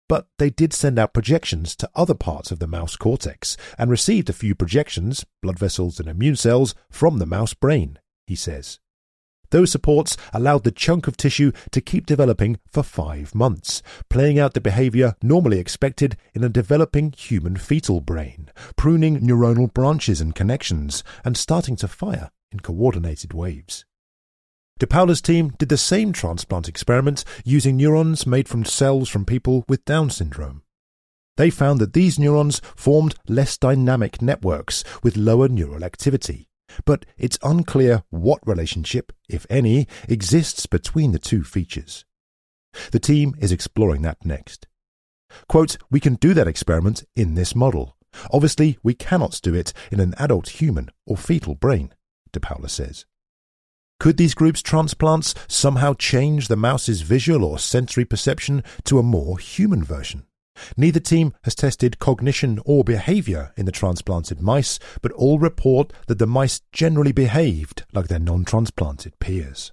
But 0.09 0.27
they 0.39 0.51
did 0.51 0.73
send 0.73 0.99
out 0.99 1.15
projections 1.15 1.75
to 1.77 1.91
other 1.95 2.15
parts 2.15 2.51
of 2.51 2.59
the 2.59 2.67
mouse 2.67 2.97
cortex 2.97 3.57
and 3.79 3.91
received 3.91 4.29
a 4.29 4.35
few 4.35 4.55
projections, 4.55 5.25
blood 5.43 5.59
vessels 5.59 5.99
and 5.99 6.09
immune 6.09 6.37
cells, 6.37 6.75
from 6.91 7.19
the 7.19 7.27
mouse 7.27 7.55
brain, 7.55 7.99
he 8.27 8.35
says. 8.35 8.79
Those 9.53 9.71
supports 9.71 10.17
allowed 10.33 10.65
the 10.65 10.71
chunk 10.71 11.07
of 11.07 11.19
tissue 11.19 11.53
to 11.73 11.81
keep 11.83 12.07
developing 12.07 12.59
for 12.71 12.83
five 12.83 13.35
months, 13.35 13.83
playing 14.09 14.39
out 14.39 14.55
the 14.55 14.63
behavior 14.63 15.15
normally 15.23 15.59
expected 15.59 16.17
in 16.35 16.43
a 16.43 16.49
developing 16.49 17.13
human 17.17 17.57
fetal 17.57 18.01
brain, 18.01 18.51
pruning 18.77 19.21
neuronal 19.21 19.73
branches 19.73 20.23
and 20.23 20.35
connections, 20.35 21.05
and 21.23 21.37
starting 21.37 21.77
to 21.77 21.87
fire 21.87 22.31
in 22.51 22.61
coordinated 22.61 23.35
waves. 23.35 23.85
De 24.83 24.87
Paola's 24.89 25.21
team 25.21 25.51
did 25.59 25.69
the 25.69 25.77
same 25.77 26.13
transplant 26.13 26.67
experiment 26.69 27.25
using 27.45 27.77
neurons 27.77 28.27
made 28.27 28.49
from 28.49 28.65
cells 28.65 29.09
from 29.09 29.25
people 29.25 29.65
with 29.69 29.85
Down 29.85 30.11
syndrome. 30.11 30.65
They 31.37 31.51
found 31.51 31.79
that 31.79 31.93
these 31.93 32.19
neurons 32.19 32.61
formed 32.75 33.15
less 33.29 33.57
dynamic 33.57 34.21
networks 34.21 34.83
with 35.01 35.17
lower 35.17 35.47
neural 35.47 35.85
activity, 35.85 36.49
but 36.85 37.07
it's 37.17 37.39
unclear 37.45 38.03
what 38.11 38.41
relationship, 38.45 39.13
if 39.29 39.47
any, 39.49 39.87
exists 40.09 40.67
between 40.67 41.13
the 41.13 41.21
two 41.21 41.45
features. 41.45 42.05
The 42.91 42.99
team 42.99 43.37
is 43.39 43.53
exploring 43.53 44.03
that 44.03 44.25
next. 44.25 44.67
Quote, 45.47 45.77
we 45.93 46.01
can 46.01 46.17
do 46.17 46.35
that 46.35 46.49
experiment 46.49 47.05
in 47.15 47.37
this 47.37 47.55
model. 47.55 47.97
Obviously, 48.33 48.79
we 48.83 48.95
cannot 48.95 49.39
do 49.45 49.55
it 49.55 49.73
in 49.93 50.01
an 50.01 50.15
adult 50.19 50.61
human 50.61 50.91
or 51.07 51.17
fetal 51.17 51.55
brain, 51.55 51.95
De 52.33 52.41
Paola 52.41 52.69
says. 52.69 53.07
Could 54.03 54.17
these 54.17 54.35
groups' 54.35 54.63
transplants 54.63 55.33
somehow 55.47 55.95
change 55.95 56.49
the 56.49 56.57
mouse's 56.57 57.03
visual 57.03 57.45
or 57.45 57.57
sensory 57.57 58.05
perception 58.05 58.65
to 58.83 58.99
a 58.99 59.03
more 59.05 59.39
human 59.39 59.85
version? 59.85 60.25
Neither 60.77 60.99
team 60.99 61.35
has 61.45 61.55
tested 61.55 62.01
cognition 62.01 62.59
or 62.65 62.83
behavior 62.83 63.53
in 63.57 63.65
the 63.65 63.71
transplanted 63.71 64.43
mice, 64.43 64.81
but 65.03 65.13
all 65.13 65.39
report 65.39 65.93
that 66.09 66.19
the 66.19 66.27
mice 66.27 66.63
generally 66.73 67.13
behaved 67.13 67.85
like 67.93 68.09
their 68.09 68.19
non 68.19 68.45
transplanted 68.45 69.17
peers. 69.21 69.71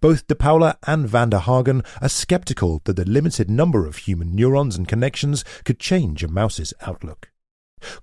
Both 0.00 0.26
De 0.26 0.34
Paola 0.34 0.76
and 0.84 1.08
Vanderhaeghen 1.08 1.86
are 2.02 2.08
skeptical 2.08 2.82
that 2.86 2.96
the 2.96 3.04
limited 3.04 3.48
number 3.48 3.86
of 3.86 3.98
human 3.98 4.34
neurons 4.34 4.74
and 4.74 4.88
connections 4.88 5.44
could 5.64 5.78
change 5.78 6.24
a 6.24 6.28
mouse's 6.28 6.74
outlook. 6.80 7.30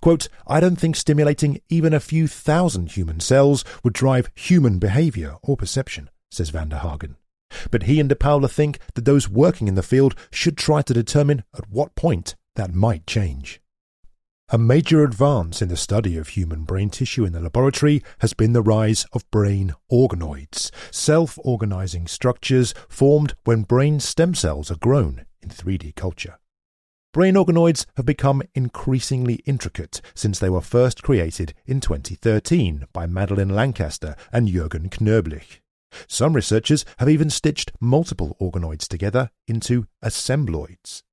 Quote, 0.01 0.27
I 0.47 0.59
don't 0.59 0.77
think 0.77 0.95
stimulating 0.95 1.61
even 1.69 1.93
a 1.93 1.99
few 1.99 2.27
thousand 2.27 2.91
human 2.91 3.19
cells 3.19 3.63
would 3.83 3.93
drive 3.93 4.31
human 4.35 4.79
behavior 4.79 5.37
or 5.41 5.57
perception, 5.57 6.09
says 6.29 6.51
Vanderhaeghen. 6.51 7.15
But 7.69 7.83
he 7.83 7.99
and 7.99 8.09
De 8.09 8.15
Paola 8.15 8.47
think 8.47 8.79
that 8.95 9.05
those 9.05 9.29
working 9.29 9.67
in 9.67 9.75
the 9.75 9.83
field 9.83 10.15
should 10.31 10.57
try 10.57 10.81
to 10.81 10.93
determine 10.93 11.43
at 11.55 11.69
what 11.69 11.95
point 11.95 12.35
that 12.55 12.73
might 12.73 13.05
change. 13.05 13.61
A 14.53 14.57
major 14.57 15.01
advance 15.05 15.61
in 15.61 15.69
the 15.69 15.77
study 15.77 16.17
of 16.17 16.29
human 16.29 16.65
brain 16.65 16.89
tissue 16.89 17.23
in 17.23 17.31
the 17.31 17.39
laboratory 17.39 18.03
has 18.19 18.33
been 18.33 18.51
the 18.51 18.61
rise 18.61 19.05
of 19.13 19.29
brain 19.31 19.73
organoids, 19.89 20.71
self 20.91 21.39
organizing 21.41 22.05
structures 22.05 22.73
formed 22.89 23.33
when 23.45 23.63
brain 23.63 24.01
stem 24.01 24.35
cells 24.35 24.69
are 24.69 24.75
grown 24.75 25.25
in 25.41 25.47
3D 25.47 25.95
culture. 25.95 26.37
Brain 27.13 27.33
organoids 27.33 27.85
have 27.97 28.05
become 28.05 28.41
increasingly 28.55 29.41
intricate 29.45 29.99
since 30.13 30.39
they 30.39 30.49
were 30.49 30.61
first 30.61 31.03
created 31.03 31.53
in 31.65 31.81
2013 31.81 32.85
by 32.93 33.05
Madeline 33.05 33.49
Lancaster 33.49 34.15
and 34.31 34.47
Jürgen 34.47 34.89
Knöblich. 34.89 35.59
Some 36.07 36.31
researchers 36.31 36.85
have 36.99 37.09
even 37.09 37.29
stitched 37.29 37.73
multiple 37.81 38.37
organoids 38.39 38.87
together 38.87 39.29
into 39.45 39.87
assembloids. 40.01 41.03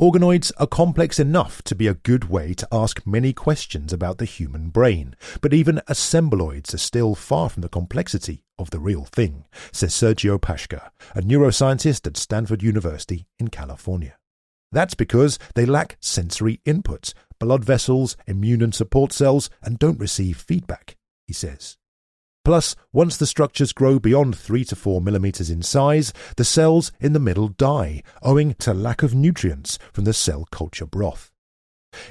Organoids 0.00 0.50
are 0.58 0.66
complex 0.66 1.20
enough 1.20 1.62
to 1.62 1.76
be 1.76 1.86
a 1.86 1.94
good 1.94 2.28
way 2.28 2.52
to 2.54 2.68
ask 2.72 3.06
many 3.06 3.32
questions 3.32 3.92
about 3.92 4.18
the 4.18 4.24
human 4.24 4.70
brain, 4.70 5.14
but 5.40 5.54
even 5.54 5.82
assembloids 5.86 6.74
are 6.74 6.78
still 6.78 7.14
far 7.14 7.48
from 7.48 7.60
the 7.60 7.68
complexity 7.68 8.42
of 8.58 8.70
the 8.70 8.80
real 8.80 9.04
thing, 9.04 9.44
says 9.70 9.94
Sergio 9.94 10.36
Pasca, 10.36 10.90
a 11.14 11.20
neuroscientist 11.20 12.08
at 12.08 12.16
Stanford 12.16 12.60
University 12.64 13.28
in 13.38 13.48
California. 13.48 14.17
That's 14.72 14.94
because 14.94 15.38
they 15.54 15.66
lack 15.66 15.96
sensory 16.00 16.60
inputs, 16.66 17.14
blood 17.38 17.64
vessels, 17.64 18.16
immune 18.26 18.62
and 18.62 18.74
support 18.74 19.12
cells, 19.12 19.48
and 19.62 19.78
don't 19.78 20.00
receive 20.00 20.36
feedback, 20.38 20.96
he 21.26 21.32
says. 21.32 21.76
Plus, 22.44 22.74
once 22.92 23.16
the 23.16 23.26
structures 23.26 23.72
grow 23.72 23.98
beyond 23.98 24.36
3 24.36 24.64
to 24.64 24.76
4 24.76 25.00
millimeters 25.00 25.50
in 25.50 25.62
size, 25.62 26.12
the 26.36 26.44
cells 26.44 26.92
in 27.00 27.12
the 27.12 27.20
middle 27.20 27.48
die, 27.48 28.02
owing 28.22 28.54
to 28.54 28.72
lack 28.72 29.02
of 29.02 29.14
nutrients 29.14 29.78
from 29.92 30.04
the 30.04 30.14
cell 30.14 30.46
culture 30.50 30.86
broth. 30.86 31.30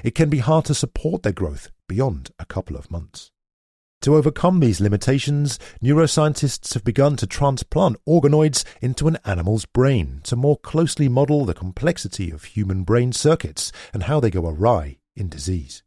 It 0.04 0.14
can 0.14 0.28
be 0.28 0.38
hard 0.38 0.64
to 0.66 0.74
support 0.74 1.22
their 1.22 1.32
growth 1.32 1.70
beyond 1.88 2.30
a 2.38 2.46
couple 2.46 2.76
of 2.76 2.90
months. 2.90 3.32
To 4.02 4.14
overcome 4.14 4.60
these 4.60 4.80
limitations, 4.80 5.58
neuroscientists 5.82 6.72
have 6.74 6.84
begun 6.84 7.16
to 7.16 7.26
transplant 7.26 7.96
organoids 8.06 8.64
into 8.80 9.08
an 9.08 9.18
animal's 9.24 9.66
brain 9.66 10.20
to 10.24 10.36
more 10.36 10.56
closely 10.56 11.08
model 11.08 11.44
the 11.44 11.52
complexity 11.52 12.30
of 12.30 12.44
human 12.44 12.84
brain 12.84 13.12
circuits 13.12 13.72
and 13.92 14.04
how 14.04 14.20
they 14.20 14.30
go 14.30 14.46
awry 14.46 14.98
in 15.16 15.28
disease. 15.28 15.82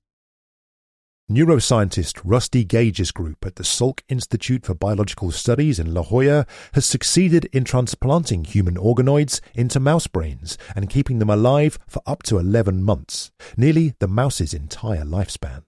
Neuroscientist 1.31 2.19
Rusty 2.25 2.65
Gage's 2.65 3.11
group 3.11 3.45
at 3.45 3.55
the 3.55 3.63
Salk 3.63 4.01
Institute 4.09 4.65
for 4.65 4.73
Biological 4.73 5.31
Studies 5.31 5.79
in 5.79 5.93
La 5.93 6.03
Jolla 6.03 6.45
has 6.73 6.85
succeeded 6.85 7.45
in 7.53 7.63
transplanting 7.63 8.43
human 8.43 8.75
organoids 8.75 9.39
into 9.53 9.79
mouse 9.79 10.07
brains 10.07 10.57
and 10.75 10.89
keeping 10.89 11.19
them 11.19 11.29
alive 11.29 11.79
for 11.87 12.01
up 12.05 12.23
to 12.23 12.37
11 12.37 12.83
months, 12.83 13.31
nearly 13.55 13.95
the 13.99 14.09
mouse's 14.09 14.53
entire 14.53 15.05
lifespan. 15.05 15.63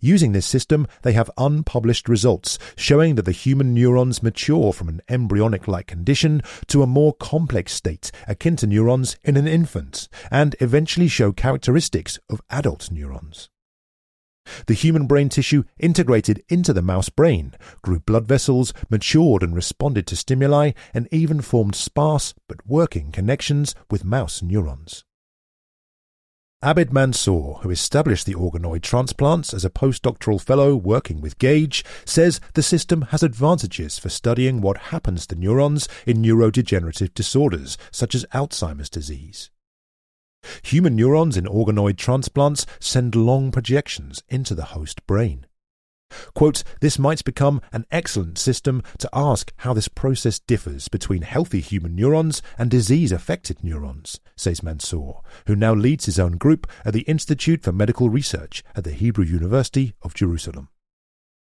Using 0.00 0.32
this 0.32 0.46
system, 0.46 0.86
they 1.02 1.12
have 1.12 1.30
unpublished 1.36 2.08
results 2.08 2.58
showing 2.76 3.14
that 3.16 3.24
the 3.24 3.32
human 3.32 3.74
neurons 3.74 4.22
mature 4.22 4.72
from 4.72 4.88
an 4.88 5.00
embryonic 5.08 5.66
like 5.68 5.86
condition 5.86 6.42
to 6.68 6.82
a 6.82 6.86
more 6.86 7.14
complex 7.14 7.72
state 7.72 8.10
akin 8.28 8.56
to 8.56 8.66
neurons 8.66 9.16
in 9.22 9.36
an 9.36 9.46
infant, 9.46 10.08
and 10.30 10.56
eventually 10.60 11.08
show 11.08 11.32
characteristics 11.32 12.18
of 12.30 12.40
adult 12.50 12.90
neurons. 12.90 13.50
The 14.66 14.74
human 14.74 15.06
brain 15.06 15.30
tissue 15.30 15.64
integrated 15.78 16.42
into 16.48 16.72
the 16.72 16.82
mouse 16.82 17.08
brain, 17.08 17.54
grew 17.82 18.00
blood 18.00 18.28
vessels, 18.28 18.74
matured 18.90 19.42
and 19.42 19.54
responded 19.54 20.06
to 20.08 20.16
stimuli, 20.16 20.72
and 20.92 21.08
even 21.10 21.40
formed 21.40 21.74
sparse 21.74 22.34
but 22.48 22.66
working 22.66 23.10
connections 23.10 23.74
with 23.90 24.04
mouse 24.04 24.42
neurons. 24.42 25.04
Abed 26.64 26.94
Mansour, 26.94 27.58
who 27.60 27.68
established 27.68 28.24
the 28.24 28.32
organoid 28.32 28.80
transplants 28.80 29.52
as 29.52 29.66
a 29.66 29.70
postdoctoral 29.70 30.40
fellow 30.40 30.74
working 30.74 31.20
with 31.20 31.38
Gage, 31.38 31.84
says 32.06 32.40
the 32.54 32.62
system 32.62 33.02
has 33.10 33.22
advantages 33.22 33.98
for 33.98 34.08
studying 34.08 34.62
what 34.62 34.78
happens 34.88 35.26
to 35.26 35.34
neurons 35.34 35.90
in 36.06 36.22
neurodegenerative 36.22 37.12
disorders 37.12 37.76
such 37.90 38.14
as 38.14 38.24
Alzheimer's 38.32 38.88
disease. 38.88 39.50
Human 40.62 40.96
neurons 40.96 41.36
in 41.36 41.44
organoid 41.44 41.98
transplants 41.98 42.64
send 42.80 43.14
long 43.14 43.52
projections 43.52 44.22
into 44.30 44.54
the 44.54 44.72
host 44.72 45.06
brain. 45.06 45.44
Quote, 46.34 46.62
this 46.80 46.98
might 46.98 47.24
become 47.24 47.60
an 47.72 47.86
excellent 47.90 48.38
system 48.38 48.82
to 48.98 49.08
ask 49.12 49.52
how 49.58 49.72
this 49.72 49.88
process 49.88 50.38
differs 50.38 50.88
between 50.88 51.22
healthy 51.22 51.60
human 51.60 51.94
neurons 51.94 52.42
and 52.58 52.70
disease 52.70 53.12
affected 53.12 53.62
neurons, 53.62 54.20
says 54.36 54.62
Mansour, 54.62 55.20
who 55.46 55.56
now 55.56 55.74
leads 55.74 56.06
his 56.06 56.18
own 56.18 56.32
group 56.32 56.66
at 56.84 56.92
the 56.92 57.02
Institute 57.02 57.62
for 57.62 57.72
Medical 57.72 58.10
Research 58.10 58.62
at 58.74 58.84
the 58.84 58.92
Hebrew 58.92 59.24
University 59.24 59.94
of 60.02 60.14
Jerusalem. 60.14 60.68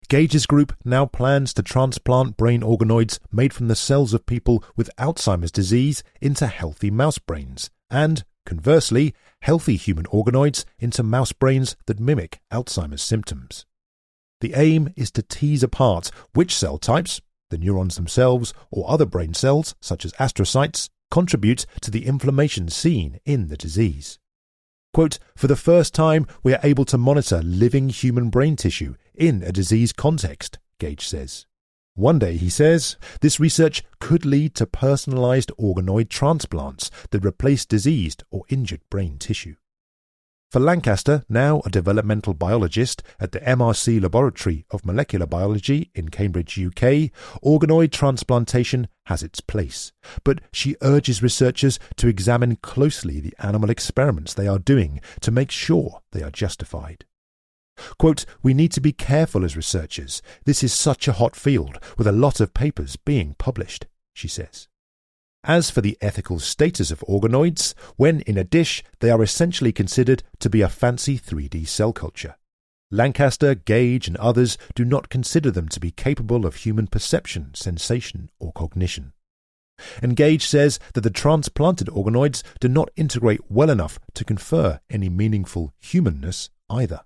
Gage's 0.09 0.47
group 0.47 0.75
now 0.85 1.07
plans 1.07 1.55
to 1.55 1.63
transplant 1.63 2.37
brain 2.37 2.63
organoids 2.63 3.21
made 3.31 3.53
from 3.53 3.69
the 3.69 3.77
cells 3.77 4.13
of 4.13 4.27
people 4.27 4.65
with 4.77 4.91
Alzheimer's 4.99 5.53
disease 5.53 6.03
into 6.21 6.49
healthy 6.49 6.91
mouse 6.91 7.19
brains, 7.19 7.71
and 7.91 8.25
Conversely, 8.47 9.15
healthy 9.43 9.77
human 9.77 10.07
organoids 10.07 10.65
into 10.79 11.03
mouse 11.03 11.33
brains 11.33 11.77
that 11.87 12.01
mimic 12.01 12.41
Alzheimer's 12.51 13.03
symptoms. 13.03 13.67
The 14.41 14.55
aim 14.55 14.93
is 14.97 15.11
to 15.13 15.23
tease 15.23 15.63
apart 15.63 16.11
which 16.33 16.55
cell 16.55 16.79
types, 16.79 17.21
the 17.51 17.59
neurons 17.59 17.97
themselves 17.97 18.55
or 18.71 18.91
other 18.91 19.07
brain 19.07 19.35
cells, 19.35 19.75
such 19.81 20.05
as 20.05 20.13
astrocytes, 20.15 20.89
contribute 21.11 21.67
to 21.83 21.91
the 21.91 22.07
inflammation 22.07 22.69
seen 22.69 23.21
in 23.25 23.49
the 23.49 23.57
disease. 23.57 24.19
Quote, 24.93 25.19
For 25.37 25.47
the 25.47 25.57
first 25.57 25.95
time, 25.95 26.27
we 26.43 26.55
are 26.55 26.61
able 26.63 26.85
to 26.87 26.99
monitor 26.99 27.43
living 27.43 27.89
human 27.91 28.31
brain 28.31 28.57
tissue 28.57 28.95
in 29.15 29.43
a 29.43 29.53
disease 29.53 29.93
context, 29.93 30.59
Gage 30.79 31.07
says. 31.07 31.47
One 31.95 32.19
day, 32.19 32.37
he 32.37 32.49
says, 32.49 32.97
this 33.21 33.39
research 33.39 33.85
could 33.99 34.25
lead 34.25 34.55
to 34.55 34.67
personalized 34.67 35.53
organoid 35.59 36.09
transplants 36.09 36.91
that 37.11 37.25
replace 37.25 37.67
diseased 37.67 38.25
or 38.31 38.45
injured 38.49 38.81
brain 38.89 39.19
tissue. 39.19 39.57
For 40.51 40.59
Lancaster, 40.59 41.23
now 41.29 41.63
a 41.65 41.71
developmental 41.71 42.35
biologist 42.35 43.05
at 43.21 43.31
the 43.31 43.39
MRC 43.39 44.03
Laboratory 44.03 44.65
of 44.73 44.85
Molecular 44.85 45.27
Biology 45.27 45.93
in 45.95 46.09
Cambridge, 46.09 46.59
UK, 46.59 47.13
organoid 47.41 47.93
transplantation 47.93 48.89
has 49.07 49.23
its 49.23 49.41
place. 49.41 49.93
But 50.25 50.41
she 50.53 50.75
urges 50.83 51.23
researchers 51.23 51.79
to 51.99 52.09
examine 52.09 52.57
closely 52.57 53.21
the 53.21 53.33
animal 53.39 53.71
experiments 53.71 54.35
they 54.35 54.49
are 54.49 54.59
doing 54.59 55.01
to 55.21 55.31
make 55.31 55.53
sure 55.53 56.01
they 56.11 56.23
are 56.25 56.33
justified. 56.33 57.05
Quote, 57.97 58.27
We 58.43 58.53
need 58.53 58.73
to 58.73 58.81
be 58.81 58.93
careful 58.93 59.45
as 59.45 59.57
researchers. 59.57 60.21
This 60.47 60.65
is 60.65 60.73
such 60.73 61.07
a 61.07 61.13
hot 61.13 61.37
field, 61.37 61.79
with 61.97 62.09
a 62.09 62.13
lot 62.13 62.41
of 62.41 62.55
papers 62.55 62.97
being 62.97 63.37
published, 63.39 63.87
she 64.15 64.27
says. 64.27 64.67
As 65.45 65.71
for 65.71 65.81
the 65.81 65.97
ethical 66.03 66.39
status 66.39 66.91
of 66.91 67.01
organoids, 67.09 67.75
when 67.97 68.21
in 68.23 68.37
a 68.37 68.45
dish, 68.45 68.85
they 69.01 69.11
are 69.11 69.23
essentially 69.23 69.73
considered 69.73 70.23
to 70.41 70.51
be 70.51 70.61
a 70.61 70.69
fancy 70.69 71.19
3D 71.19 71.67
cell 71.67 71.95
culture. 71.95 72.37
Lancaster, 72.91 73.55
Gage, 73.55 74.07
and 74.07 74.19
others 74.19 74.59
do 74.75 74.85
not 74.85 75.09
consider 75.09 75.51
them 75.51 75.69
to 75.69 75.81
be 75.81 75.93
capable 75.93 76.45
of 76.45 76.57
human 76.57 76.89
perception, 76.89 77.55
sensation, 77.55 78.29
or 78.39 78.53
cognition. 78.53 79.13
And 80.03 80.15
Gage 80.15 80.47
says 80.47 80.79
that 80.93 81.01
the 81.01 81.11
transplanted 81.11 81.89
organoids 81.89 82.43
do 82.59 82.69
not 82.69 82.91
integrate 82.97 83.41
well 83.49 83.71
enough 83.71 83.99
to 84.15 84.25
confer 84.27 84.81
any 84.91 85.09
meaningful 85.09 85.73
humanness 85.79 86.51
either. 86.69 87.01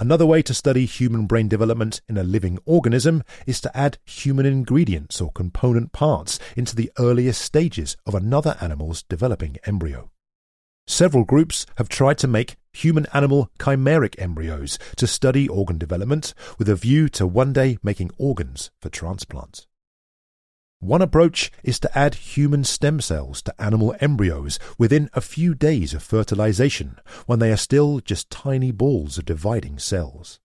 Another 0.00 0.24
way 0.24 0.40
to 0.40 0.54
study 0.54 0.86
human 0.86 1.26
brain 1.26 1.46
development 1.46 2.00
in 2.08 2.16
a 2.16 2.22
living 2.22 2.58
organism 2.64 3.22
is 3.46 3.60
to 3.60 3.76
add 3.76 3.98
human 4.06 4.46
ingredients 4.46 5.20
or 5.20 5.30
component 5.30 5.92
parts 5.92 6.38
into 6.56 6.74
the 6.74 6.90
earliest 6.98 7.42
stages 7.42 7.98
of 8.06 8.14
another 8.14 8.56
animal's 8.62 9.02
developing 9.02 9.58
embryo. 9.66 10.10
Several 10.86 11.24
groups 11.24 11.66
have 11.76 11.90
tried 11.90 12.16
to 12.16 12.26
make 12.26 12.56
human 12.72 13.04
animal 13.12 13.50
chimeric 13.58 14.14
embryos 14.18 14.78
to 14.96 15.06
study 15.06 15.46
organ 15.46 15.76
development 15.76 16.32
with 16.58 16.70
a 16.70 16.76
view 16.76 17.10
to 17.10 17.26
one 17.26 17.52
day 17.52 17.76
making 17.82 18.10
organs 18.16 18.70
for 18.80 18.88
transplant. 18.88 19.66
One 20.80 21.02
approach 21.02 21.52
is 21.62 21.78
to 21.80 21.98
add 21.98 22.14
human 22.14 22.64
stem 22.64 23.02
cells 23.02 23.42
to 23.42 23.62
animal 23.62 23.94
embryos 24.00 24.58
within 24.78 25.10
a 25.12 25.20
few 25.20 25.54
days 25.54 25.92
of 25.92 26.02
fertilization 26.02 26.98
when 27.26 27.38
they 27.38 27.52
are 27.52 27.58
still 27.58 28.00
just 28.00 28.30
tiny 28.30 28.72
balls 28.72 29.18
of 29.18 29.26
dividing 29.26 29.78
cells. 29.78 30.40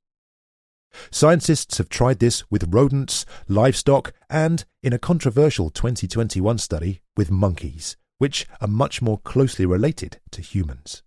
Scientists 1.10 1.78
have 1.78 1.88
tried 1.88 2.20
this 2.20 2.50
with 2.52 2.74
rodents, 2.74 3.26
livestock, 3.48 4.12
and, 4.30 4.66
in 4.84 4.92
a 4.92 5.00
controversial 5.00 5.70
2021 5.70 6.58
study, 6.58 7.02
with 7.16 7.32
monkeys, 7.32 7.96
which 8.18 8.46
are 8.60 8.68
much 8.68 9.02
more 9.02 9.20
closely 9.20 9.66
related 9.66 10.20
to 10.32 10.42
humans. 10.42 11.02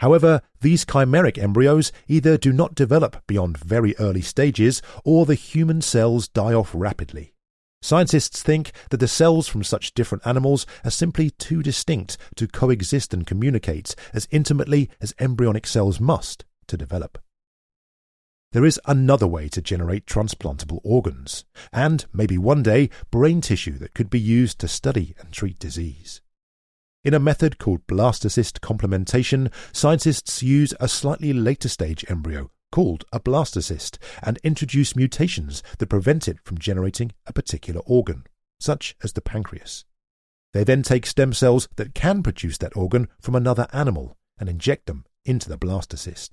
However, 0.00 0.42
these 0.60 0.84
chimeric 0.84 1.38
embryos 1.38 1.92
either 2.08 2.36
do 2.36 2.52
not 2.52 2.74
develop 2.74 3.26
beyond 3.26 3.56
very 3.56 3.96
early 3.96 4.22
stages 4.22 4.82
or 5.02 5.24
the 5.24 5.34
human 5.34 5.80
cells 5.80 6.28
die 6.28 6.52
off 6.52 6.72
rapidly. 6.74 7.32
Scientists 7.80 8.42
think 8.42 8.72
that 8.90 8.98
the 8.98 9.06
cells 9.06 9.46
from 9.46 9.62
such 9.62 9.94
different 9.94 10.26
animals 10.26 10.66
are 10.84 10.90
simply 10.90 11.30
too 11.30 11.62
distinct 11.62 12.16
to 12.34 12.48
coexist 12.48 13.14
and 13.14 13.26
communicate 13.26 13.94
as 14.12 14.26
intimately 14.30 14.90
as 15.00 15.14
embryonic 15.20 15.66
cells 15.66 16.00
must 16.00 16.44
to 16.66 16.76
develop. 16.76 17.18
There 18.52 18.64
is 18.64 18.80
another 18.86 19.26
way 19.26 19.48
to 19.50 19.62
generate 19.62 20.06
transplantable 20.06 20.80
organs, 20.82 21.44
and 21.72 22.06
maybe 22.12 22.38
one 22.38 22.62
day 22.62 22.90
brain 23.10 23.40
tissue 23.40 23.78
that 23.78 23.94
could 23.94 24.10
be 24.10 24.20
used 24.20 24.58
to 24.60 24.68
study 24.68 25.14
and 25.18 25.30
treat 25.32 25.58
disease. 25.58 26.20
In 27.04 27.14
a 27.14 27.20
method 27.20 27.58
called 27.58 27.86
blastocyst 27.86 28.60
complementation, 28.60 29.52
scientists 29.72 30.42
use 30.42 30.74
a 30.80 30.88
slightly 30.88 31.32
later 31.32 31.68
stage 31.68 32.04
embryo 32.08 32.50
called 32.70 33.04
a 33.12 33.20
blastocyst 33.20 33.98
and 34.22 34.38
introduce 34.42 34.96
mutations 34.96 35.62
that 35.78 35.88
prevent 35.88 36.28
it 36.28 36.38
from 36.44 36.58
generating 36.58 37.12
a 37.26 37.32
particular 37.32 37.80
organ, 37.86 38.24
such 38.60 38.96
as 39.02 39.12
the 39.12 39.20
pancreas. 39.20 39.84
They 40.52 40.64
then 40.64 40.82
take 40.82 41.06
stem 41.06 41.32
cells 41.32 41.68
that 41.76 41.94
can 41.94 42.22
produce 42.22 42.58
that 42.58 42.76
organ 42.76 43.08
from 43.20 43.34
another 43.34 43.66
animal 43.72 44.16
and 44.38 44.48
inject 44.48 44.86
them 44.86 45.04
into 45.24 45.48
the 45.48 45.58
blastocyst. 45.58 46.30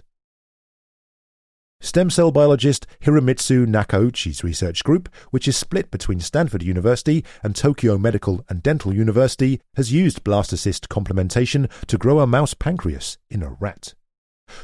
Stem 1.82 2.10
cell 2.10 2.32
biologist 2.32 2.88
Hiromitsu 3.04 3.68
Nakauchi's 3.68 4.44
research 4.44 4.84
group, 4.84 5.10
which 5.32 5.48
is 5.48 5.58
split 5.58 5.92
between 5.92 6.20
Stanford 6.20 6.64
University 6.64 7.24
and 7.44 7.56
Tokyo 7.56 7.98
Medical 7.98 8.44
and 8.50 8.64
Dental 8.64 8.94
University, 8.94 9.62
has 9.76 9.92
used 9.92 10.24
blastocyst 10.24 10.88
complementation 10.88 11.70
to 11.88 11.98
grow 11.98 12.22
a 12.22 12.28
mouse 12.28 12.54
pancreas 12.54 13.18
in 13.30 13.44
a 13.44 13.50
rat. 13.60 13.94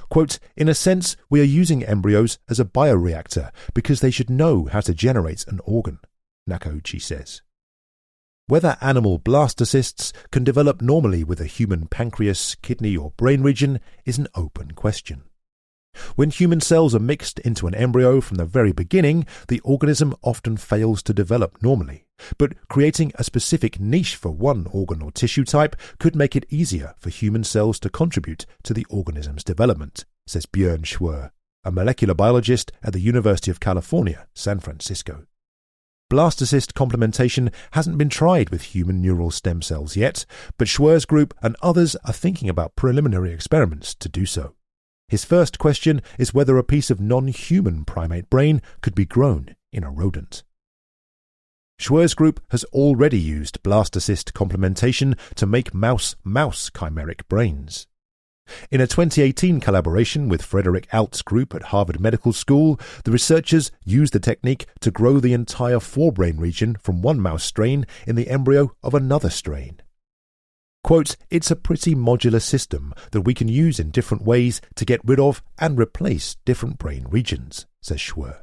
Quote, 0.10 0.39
In 0.56 0.70
a 0.70 0.76
sense, 0.76 1.15
we 1.30 1.41
are 1.41 1.46
using 1.46 1.84
embryos 1.84 2.39
as 2.50 2.60
a 2.60 2.65
bioreactor 2.65 3.52
because 3.74 4.00
they 4.02 4.12
should 4.12 4.30
know 4.30 4.65
how 4.65 4.82
to 4.82 4.94
generate 4.94 5.46
an 5.48 5.60
organ, 5.63 6.00
Nakauchi 6.50 7.02
says. 7.02 7.41
Whether 8.48 8.78
animal 8.82 9.17
blastocysts 9.17 10.12
can 10.32 10.44
develop 10.44 10.82
normally 10.82 11.24
with 11.24 11.39
a 11.39 11.46
human 11.46 11.88
pancreas, 11.88 12.56
kidney, 12.62 12.98
or 12.98 13.12
brain 13.12 13.41
region 13.41 13.80
is 14.06 14.17
an 14.17 14.28
open 14.36 14.72
question. 14.72 15.24
When 16.15 16.30
human 16.30 16.62
cells 16.62 16.93
are 16.95 16.99
mixed 16.99 17.39
into 17.39 17.67
an 17.67 17.75
embryo 17.75 18.21
from 18.21 18.38
the 18.38 18.45
very 18.45 18.71
beginning, 18.71 19.25
the 19.47 19.60
organism 19.62 20.15
often 20.21 20.58
fails 20.58 21.01
to 21.04 21.13
develop 21.13 21.62
normally. 21.62 22.06
But 22.38 22.54
creating 22.67 23.12
a 23.15 23.23
specific 23.23 23.80
niche 23.80 24.15
for 24.15 24.32
one 24.32 24.67
organ 24.71 25.01
or 25.01 25.12
tissue 25.12 25.43
type 25.43 25.75
could 25.99 26.15
make 26.15 26.36
it 26.36 26.45
easier 26.49 26.93
for 26.97 27.10
human 27.10 27.43
cells 27.43 27.80
to 27.80 27.89
contribute 27.89 28.45
to 28.63 28.73
the 28.73 28.86
organism's 28.89 29.43
development, 29.43 30.06
says 30.27 30.45
Björn 30.45 30.84
Schwer, 30.84 31.32
a 31.63 31.71
molecular 31.71 32.13
biologist 32.13 32.71
at 32.84 32.93
the 32.93 33.01
University 33.01 33.51
of 33.51 33.60
California, 33.60 34.27
San 34.34 34.60
Francisco. 34.60 35.25
Blastocyst 36.12 36.73
complementation 36.73 37.54
hasn't 37.71 37.97
been 37.97 38.10
tried 38.10 38.49
with 38.49 38.63
human 38.63 39.01
neural 39.01 39.32
stem 39.32 39.62
cells 39.62 39.95
yet, 39.95 40.25
but 40.58 40.67
Schwer's 40.67 41.06
group 41.06 41.34
and 41.41 41.56
others 41.62 41.95
are 42.04 42.12
thinking 42.12 42.49
about 42.49 42.75
preliminary 42.75 43.32
experiments 43.32 43.95
to 43.95 44.10
do 44.10 44.25
so. 44.25 44.54
His 45.12 45.26
first 45.26 45.60
question 45.60 46.02
is 46.17 46.34
whether 46.34 46.58
a 46.58 46.63
piece 46.63 46.89
of 46.89 47.02
non 47.02 47.28
human 47.28 47.84
primate 47.84 48.30
brain 48.30 48.62
could 48.80 48.95
be 48.95 49.04
grown 49.04 49.58
in 49.74 49.84
a 49.84 49.91
rodent. 49.91 50.43
Schwer's 51.78 52.13
group 52.13 52.39
has 52.52 52.63
already 52.71 53.19
used 53.19 53.62
blastocyst 53.62 54.32
complementation 54.32 55.19
to 55.36 55.45
make 55.45 55.74
mouse 55.74 56.15
mouse 56.24 56.69
chimeric 56.69 57.28
brains. 57.28 57.88
In 58.71 58.80
a 58.80 58.88
2018 58.88 59.60
collaboration 59.60 60.30
with 60.30 60.41
Frederick 60.41 60.88
Alt's 60.93 61.21
group 61.21 61.54
at 61.54 61.63
Harvard 61.74 62.00
Medical 62.00 62.32
School, 62.32 62.80
the 63.04 63.12
researchers 63.12 63.69
used 63.84 64.13
the 64.13 64.19
technique 64.21 64.65
to 64.80 64.91
grow 64.91 65.19
the 65.19 65.34
entire 65.34 65.80
forebrain 65.80 66.39
region 66.39 66.78
from 66.82 67.02
one 67.02 67.19
mouse 67.19 67.43
strain 67.43 67.86
in 68.08 68.15
the 68.15 68.30
embryo 68.30 68.74
of 68.82 68.93
another 68.93 69.30
strain. 69.30 69.82
Quote, 70.91 71.15
it's 71.30 71.49
a 71.49 71.56
pretty 71.56 71.95
modular 71.95 72.41
system 72.41 72.93
that 73.12 73.21
we 73.21 73.34
can 73.34 73.47
use 73.47 73.80
in 73.80 73.91
different 73.91 74.25
ways 74.25 74.60
to 74.75 74.84
get 74.84 74.99
rid 75.06 75.21
of 75.21 75.41
and 75.58 75.80
replace 75.80 76.36
different 76.43 76.77
brain 76.80 77.06
regions, 77.10 77.65
says 77.80 77.99
Schwer. 77.99 78.39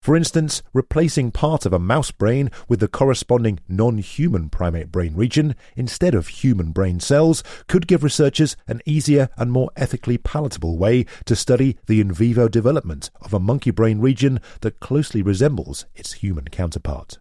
For 0.00 0.14
instance, 0.14 0.62
replacing 0.72 1.32
part 1.32 1.66
of 1.66 1.72
a 1.72 1.80
mouse 1.80 2.12
brain 2.12 2.48
with 2.68 2.78
the 2.78 2.86
corresponding 2.86 3.58
non 3.66 3.98
human 3.98 4.50
primate 4.50 4.92
brain 4.92 5.16
region 5.16 5.56
instead 5.74 6.14
of 6.14 6.28
human 6.28 6.70
brain 6.70 7.00
cells 7.00 7.42
could 7.66 7.88
give 7.88 8.04
researchers 8.04 8.56
an 8.68 8.80
easier 8.86 9.28
and 9.36 9.50
more 9.50 9.72
ethically 9.74 10.18
palatable 10.18 10.78
way 10.78 11.06
to 11.24 11.34
study 11.34 11.76
the 11.86 12.00
in 12.00 12.12
vivo 12.12 12.46
development 12.46 13.10
of 13.20 13.34
a 13.34 13.40
monkey 13.40 13.72
brain 13.72 13.98
region 13.98 14.40
that 14.60 14.78
closely 14.78 15.22
resembles 15.22 15.86
its 15.96 16.12
human 16.12 16.44
counterpart. 16.44 17.18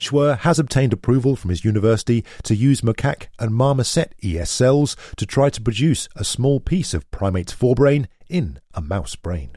Schwer 0.00 0.38
has 0.38 0.58
obtained 0.58 0.92
approval 0.92 1.36
from 1.36 1.50
his 1.50 1.64
university 1.64 2.24
to 2.44 2.54
use 2.54 2.82
macaque 2.82 3.28
and 3.38 3.54
marmoset 3.54 4.14
ES 4.22 4.50
cells 4.50 4.96
to 5.16 5.24
try 5.24 5.48
to 5.48 5.62
produce 5.62 6.08
a 6.14 6.24
small 6.24 6.60
piece 6.60 6.92
of 6.92 7.10
primate's 7.10 7.54
forebrain 7.54 8.06
in 8.28 8.60
a 8.74 8.82
mouse 8.82 9.16
brain. 9.16 9.56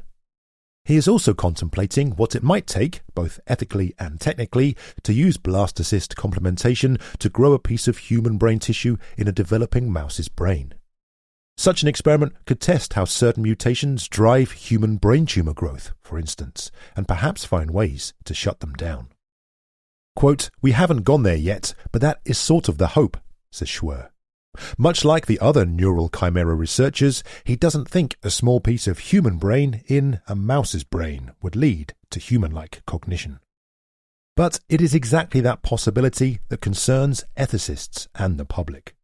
He 0.85 0.95
is 0.95 1.07
also 1.07 1.33
contemplating 1.33 2.11
what 2.11 2.35
it 2.35 2.41
might 2.41 2.65
take, 2.65 3.01
both 3.13 3.39
ethically 3.45 3.93
and 3.99 4.19
technically, 4.19 4.75
to 5.03 5.13
use 5.13 5.37
blastocyst 5.37 6.15
complementation 6.15 6.99
to 7.19 7.29
grow 7.29 7.53
a 7.53 7.59
piece 7.59 7.87
of 7.87 7.97
human 7.97 8.37
brain 8.37 8.59
tissue 8.59 8.97
in 9.17 9.27
a 9.27 9.33
developing 9.33 9.91
mouse's 9.91 10.29
brain. 10.29 10.73
Such 11.57 11.83
an 11.83 11.89
experiment 11.89 12.33
could 12.45 12.61
test 12.61 12.93
how 12.93 13.03
certain 13.03 13.43
mutations 13.43 14.07
drive 14.07 14.51
human 14.51 14.95
brain 14.95 15.25
tumor 15.25 15.53
growth, 15.53 15.91
for 16.01 16.17
instance, 16.17 16.71
and 16.95 17.07
perhaps 17.07 17.43
find 17.43 17.69
ways 17.69 18.13
to 18.23 18.33
shut 18.33 18.61
them 18.61 18.73
down. 18.73 19.09
Quote, 20.19 20.49
We 20.61 20.73
haven't 20.73 21.05
gone 21.05 21.23
there 21.23 21.33
yet, 21.33 21.73
but 21.93 22.01
that 22.01 22.19
is 22.25 22.37
sort 22.37 22.67
of 22.67 22.77
the 22.77 22.87
hope, 22.87 23.15
says 23.53 23.69
Schwer. 23.69 24.09
Much 24.77 25.05
like 25.05 25.27
the 25.27 25.39
other 25.39 25.65
neural 25.65 26.09
chimera 26.09 26.55
researchers, 26.55 27.23
he 27.45 27.55
doesn't 27.55 27.87
think 27.87 28.17
a 28.21 28.29
small 28.29 28.59
piece 28.59 28.85
of 28.85 28.99
human 28.99 29.37
brain 29.37 29.81
in 29.87 30.19
a 30.27 30.35
mouse's 30.35 30.83
brain 30.83 31.31
would 31.41 31.55
lead 31.55 31.93
to 32.09 32.19
human 32.19 32.51
like 32.51 32.81
cognition. 32.85 33.39
But 34.35 34.59
it 34.67 34.81
is 34.81 34.93
exactly 34.93 35.39
that 35.39 35.63
possibility 35.63 36.39
that 36.49 36.59
concerns 36.59 37.23
ethicists 37.37 38.09
and 38.13 38.37
the 38.37 38.43
public. 38.43 38.97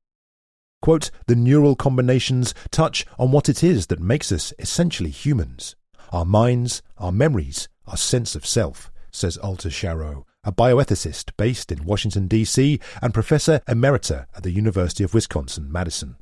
Quote, 0.81 1.11
the 1.27 1.35
neural 1.37 1.77
combinations 1.77 2.53
touch 2.71 3.05
on 3.17 3.31
what 3.31 3.47
it 3.47 3.63
is 3.63 3.87
that 3.87 4.01
makes 4.01 4.33
us 4.33 4.51
essentially 4.59 5.11
humans 5.11 5.77
our 6.11 6.25
minds, 6.25 6.81
our 6.97 7.13
memories, 7.13 7.69
our 7.87 7.95
sense 7.95 8.35
of 8.35 8.45
self, 8.45 8.91
says 9.11 9.37
Alta 9.37 9.69
Charo, 9.69 10.25
a 10.45 10.51
bioethicist 10.51 11.31
based 11.35 11.71
in 11.71 11.83
Washington, 11.83 12.27
D.C., 12.27 12.79
and 13.01 13.13
professor 13.13 13.61
emerita 13.67 14.27
at 14.35 14.43
the 14.43 14.51
University 14.51 15.03
of 15.03 15.13
Wisconsin 15.13 15.71
Madison. 15.71 16.15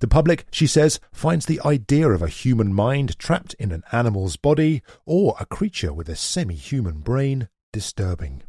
The 0.00 0.08
public, 0.08 0.46
she 0.50 0.66
says, 0.66 1.00
finds 1.12 1.46
the 1.46 1.60
idea 1.64 2.08
of 2.08 2.22
a 2.22 2.28
human 2.28 2.72
mind 2.72 3.18
trapped 3.18 3.54
in 3.54 3.72
an 3.72 3.82
animal's 3.92 4.36
body 4.36 4.82
or 5.06 5.36
a 5.40 5.46
creature 5.46 5.92
with 5.92 6.08
a 6.08 6.16
semi 6.16 6.54
human 6.54 7.00
brain 7.00 7.48
disturbing. 7.72 8.42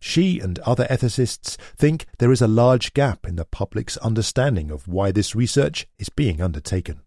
She 0.00 0.38
and 0.38 0.58
other 0.60 0.86
ethicists 0.86 1.56
think 1.76 2.06
there 2.18 2.32
is 2.32 2.42
a 2.42 2.46
large 2.46 2.94
gap 2.94 3.26
in 3.26 3.36
the 3.36 3.44
public's 3.44 3.96
understanding 3.98 4.70
of 4.70 4.86
why 4.86 5.10
this 5.10 5.34
research 5.34 5.88
is 5.98 6.08
being 6.08 6.40
undertaken. 6.40 7.00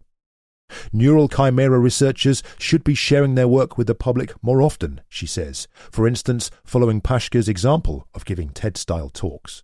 Neural 0.92 1.28
chimera 1.28 1.78
researchers 1.78 2.42
should 2.58 2.84
be 2.84 2.94
sharing 2.94 3.34
their 3.34 3.48
work 3.48 3.76
with 3.76 3.86
the 3.86 3.94
public 3.94 4.32
more 4.42 4.62
often, 4.62 5.00
she 5.08 5.26
says, 5.26 5.68
for 5.90 6.06
instance, 6.06 6.50
following 6.64 7.00
Pasca's 7.00 7.48
example 7.48 8.06
of 8.14 8.24
giving 8.24 8.50
TED 8.50 8.76
style 8.76 9.10
talks. 9.10 9.62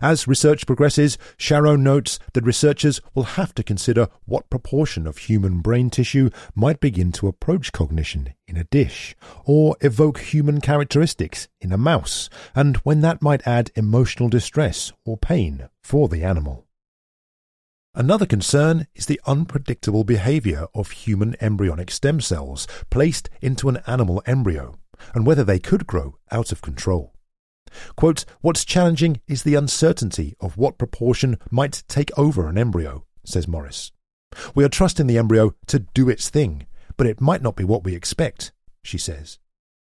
As 0.00 0.28
research 0.28 0.66
progresses, 0.66 1.18
Charo 1.38 1.78
notes 1.78 2.18
that 2.34 2.44
researchers 2.44 3.00
will 3.14 3.22
have 3.22 3.54
to 3.54 3.62
consider 3.62 4.08
what 4.24 4.50
proportion 4.50 5.06
of 5.06 5.18
human 5.18 5.60
brain 5.60 5.90
tissue 5.90 6.30
might 6.54 6.80
begin 6.80 7.12
to 7.12 7.28
approach 7.28 7.72
cognition 7.72 8.34
in 8.46 8.56
a 8.56 8.64
dish, 8.64 9.14
or 9.44 9.76
evoke 9.80 10.18
human 10.18 10.60
characteristics 10.60 11.48
in 11.60 11.72
a 11.72 11.78
mouse, 11.78 12.28
and 12.54 12.76
when 12.78 13.00
that 13.00 13.22
might 13.22 13.46
add 13.46 13.70
emotional 13.74 14.28
distress 14.28 14.92
or 15.04 15.16
pain 15.16 15.68
for 15.82 16.08
the 16.08 16.22
animal. 16.24 16.66
Another 17.94 18.26
concern 18.26 18.86
is 18.94 19.06
the 19.06 19.20
unpredictable 19.26 20.04
behavior 20.04 20.68
of 20.74 20.92
human 20.92 21.34
embryonic 21.40 21.90
stem 21.90 22.20
cells 22.20 22.68
placed 22.88 23.28
into 23.42 23.68
an 23.68 23.78
animal 23.84 24.22
embryo, 24.26 24.78
and 25.12 25.26
whether 25.26 25.42
they 25.42 25.58
could 25.58 25.88
grow 25.88 26.16
out 26.30 26.52
of 26.52 26.62
control. 26.62 27.12
Quote, 27.96 28.24
What's 28.42 28.64
challenging 28.64 29.20
is 29.26 29.42
the 29.42 29.56
uncertainty 29.56 30.36
of 30.40 30.56
what 30.56 30.78
proportion 30.78 31.38
might 31.50 31.82
take 31.88 32.16
over 32.16 32.48
an 32.48 32.56
embryo, 32.56 33.06
says 33.24 33.46
Moris. 33.46 33.90
We 34.54 34.64
are 34.64 34.68
trusting 34.68 35.08
the 35.08 35.18
embryo 35.18 35.54
to 35.66 35.80
do 35.80 36.08
its 36.08 36.30
thing, 36.30 36.66
but 36.96 37.08
it 37.08 37.20
might 37.20 37.42
not 37.42 37.56
be 37.56 37.64
what 37.64 37.82
we 37.82 37.96
expect, 37.96 38.52
she 38.84 38.98
says. 38.98 39.40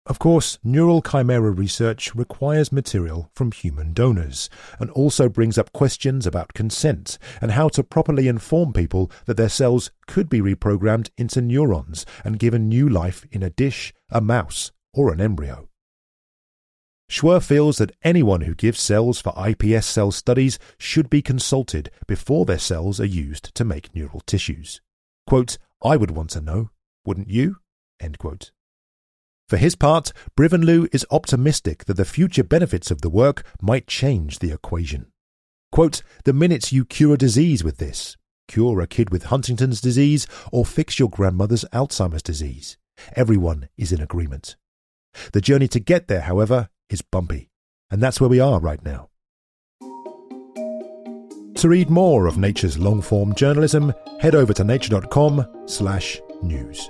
Of 0.08 0.18
course, 0.18 0.58
neural 0.64 1.04
chimera 1.04 1.52
research 1.52 2.16
requires 2.16 2.72
material 2.72 3.30
from 3.36 3.52
human 3.52 3.94
donors 3.94 4.50
and 4.80 4.90
also 4.90 5.30
brings 5.30 5.60
up 5.60 5.72
questions 5.74 6.26
about 6.26 6.56
consent 6.56 7.20
and 7.40 7.52
how 7.52 7.70
to 7.70 7.84
properly 7.84 8.28
inform 8.28 8.74
people 8.74 9.12
that 9.26 9.38
their 9.38 9.48
cells 9.48 9.92
could 10.08 10.28
be 10.28 10.42
reprogrammed 10.42 11.12
into 11.18 11.40
neurons 11.40 12.06
and 12.24 12.40
given 12.40 12.68
new 12.68 12.90
life 12.90 13.28
in 13.32 13.44
a 13.44 13.52
dish, 13.52 13.94
a 14.10 14.22
mouse, 14.22 14.72
or 14.92 15.14
an 15.14 15.22
embryo. 15.22 15.70
Schwer 17.08 17.44
feels 17.44 17.78
that 17.78 17.96
anyone 18.04 18.42
who 18.42 18.56
gives 18.56 18.80
cells 18.80 19.22
for 19.22 19.34
iPS 19.34 19.84
cell 19.84 20.12
studies 20.12 20.58
should 20.80 21.10
be 21.10 21.22
consulted 21.22 21.92
before 22.08 22.46
their 22.46 22.58
cells 22.58 23.00
are 23.00 23.06
used 23.06 23.54
to 23.54 23.66
make 23.66 23.94
neural 23.94 24.22
tissues. 24.22 24.82
Quote, 25.28 25.60
I 25.84 25.96
would 25.96 26.12
want 26.12 26.32
to 26.32 26.42
know, 26.42 26.70
wouldn't 27.06 27.30
you? 27.30 27.58
End 28.00 28.18
quote. 28.18 28.52
For 29.52 29.58
his 29.58 29.76
part, 29.76 30.14
Brivanlou 30.38 30.88
is 30.96 31.06
optimistic 31.12 31.84
that 31.84 31.96
the 31.96 32.06
future 32.06 32.42
benefits 32.42 32.90
of 32.90 33.02
the 33.02 33.10
work 33.10 33.44
might 33.62 33.86
change 33.86 34.40
the 34.40 34.54
equation. 34.54 35.08
Quote, 35.74 36.04
the 36.24 36.32
minute 36.32 36.72
you 36.72 36.86
cure 36.86 37.16
a 37.16 37.18
disease 37.18 37.62
with 37.62 37.76
this, 37.76 38.16
cure 38.48 38.80
a 38.80 38.88
kid 38.88 39.10
with 39.10 39.26
Huntington's 39.26 39.82
disease, 39.82 40.26
or 40.54 40.66
fix 40.66 41.00
your 41.00 41.10
grandmother's 41.10 41.66
Alzheimer's 41.74 42.24
disease, 42.24 42.78
everyone 43.14 43.68
is 43.78 43.92
in 43.92 44.00
agreement. 44.00 44.56
The 45.34 45.42
journey 45.42 45.68
to 45.68 45.82
get 45.82 46.08
there, 46.08 46.22
however, 46.22 46.70
is 46.90 47.02
bumpy, 47.02 47.50
and 47.92 48.02
that's 48.02 48.22
where 48.22 48.30
we 48.30 48.40
are 48.40 48.62
right 48.62 48.82
now. 48.86 49.10
To 51.56 51.68
read 51.68 51.90
more 51.90 52.26
of 52.26 52.38
Nature's 52.38 52.80
long-form 52.80 53.36
journalism, 53.36 53.94
head 54.22 54.34
over 54.34 54.54
to 54.54 54.64
nature.com 54.64 55.46
slash 55.66 56.22
news. 56.42 56.90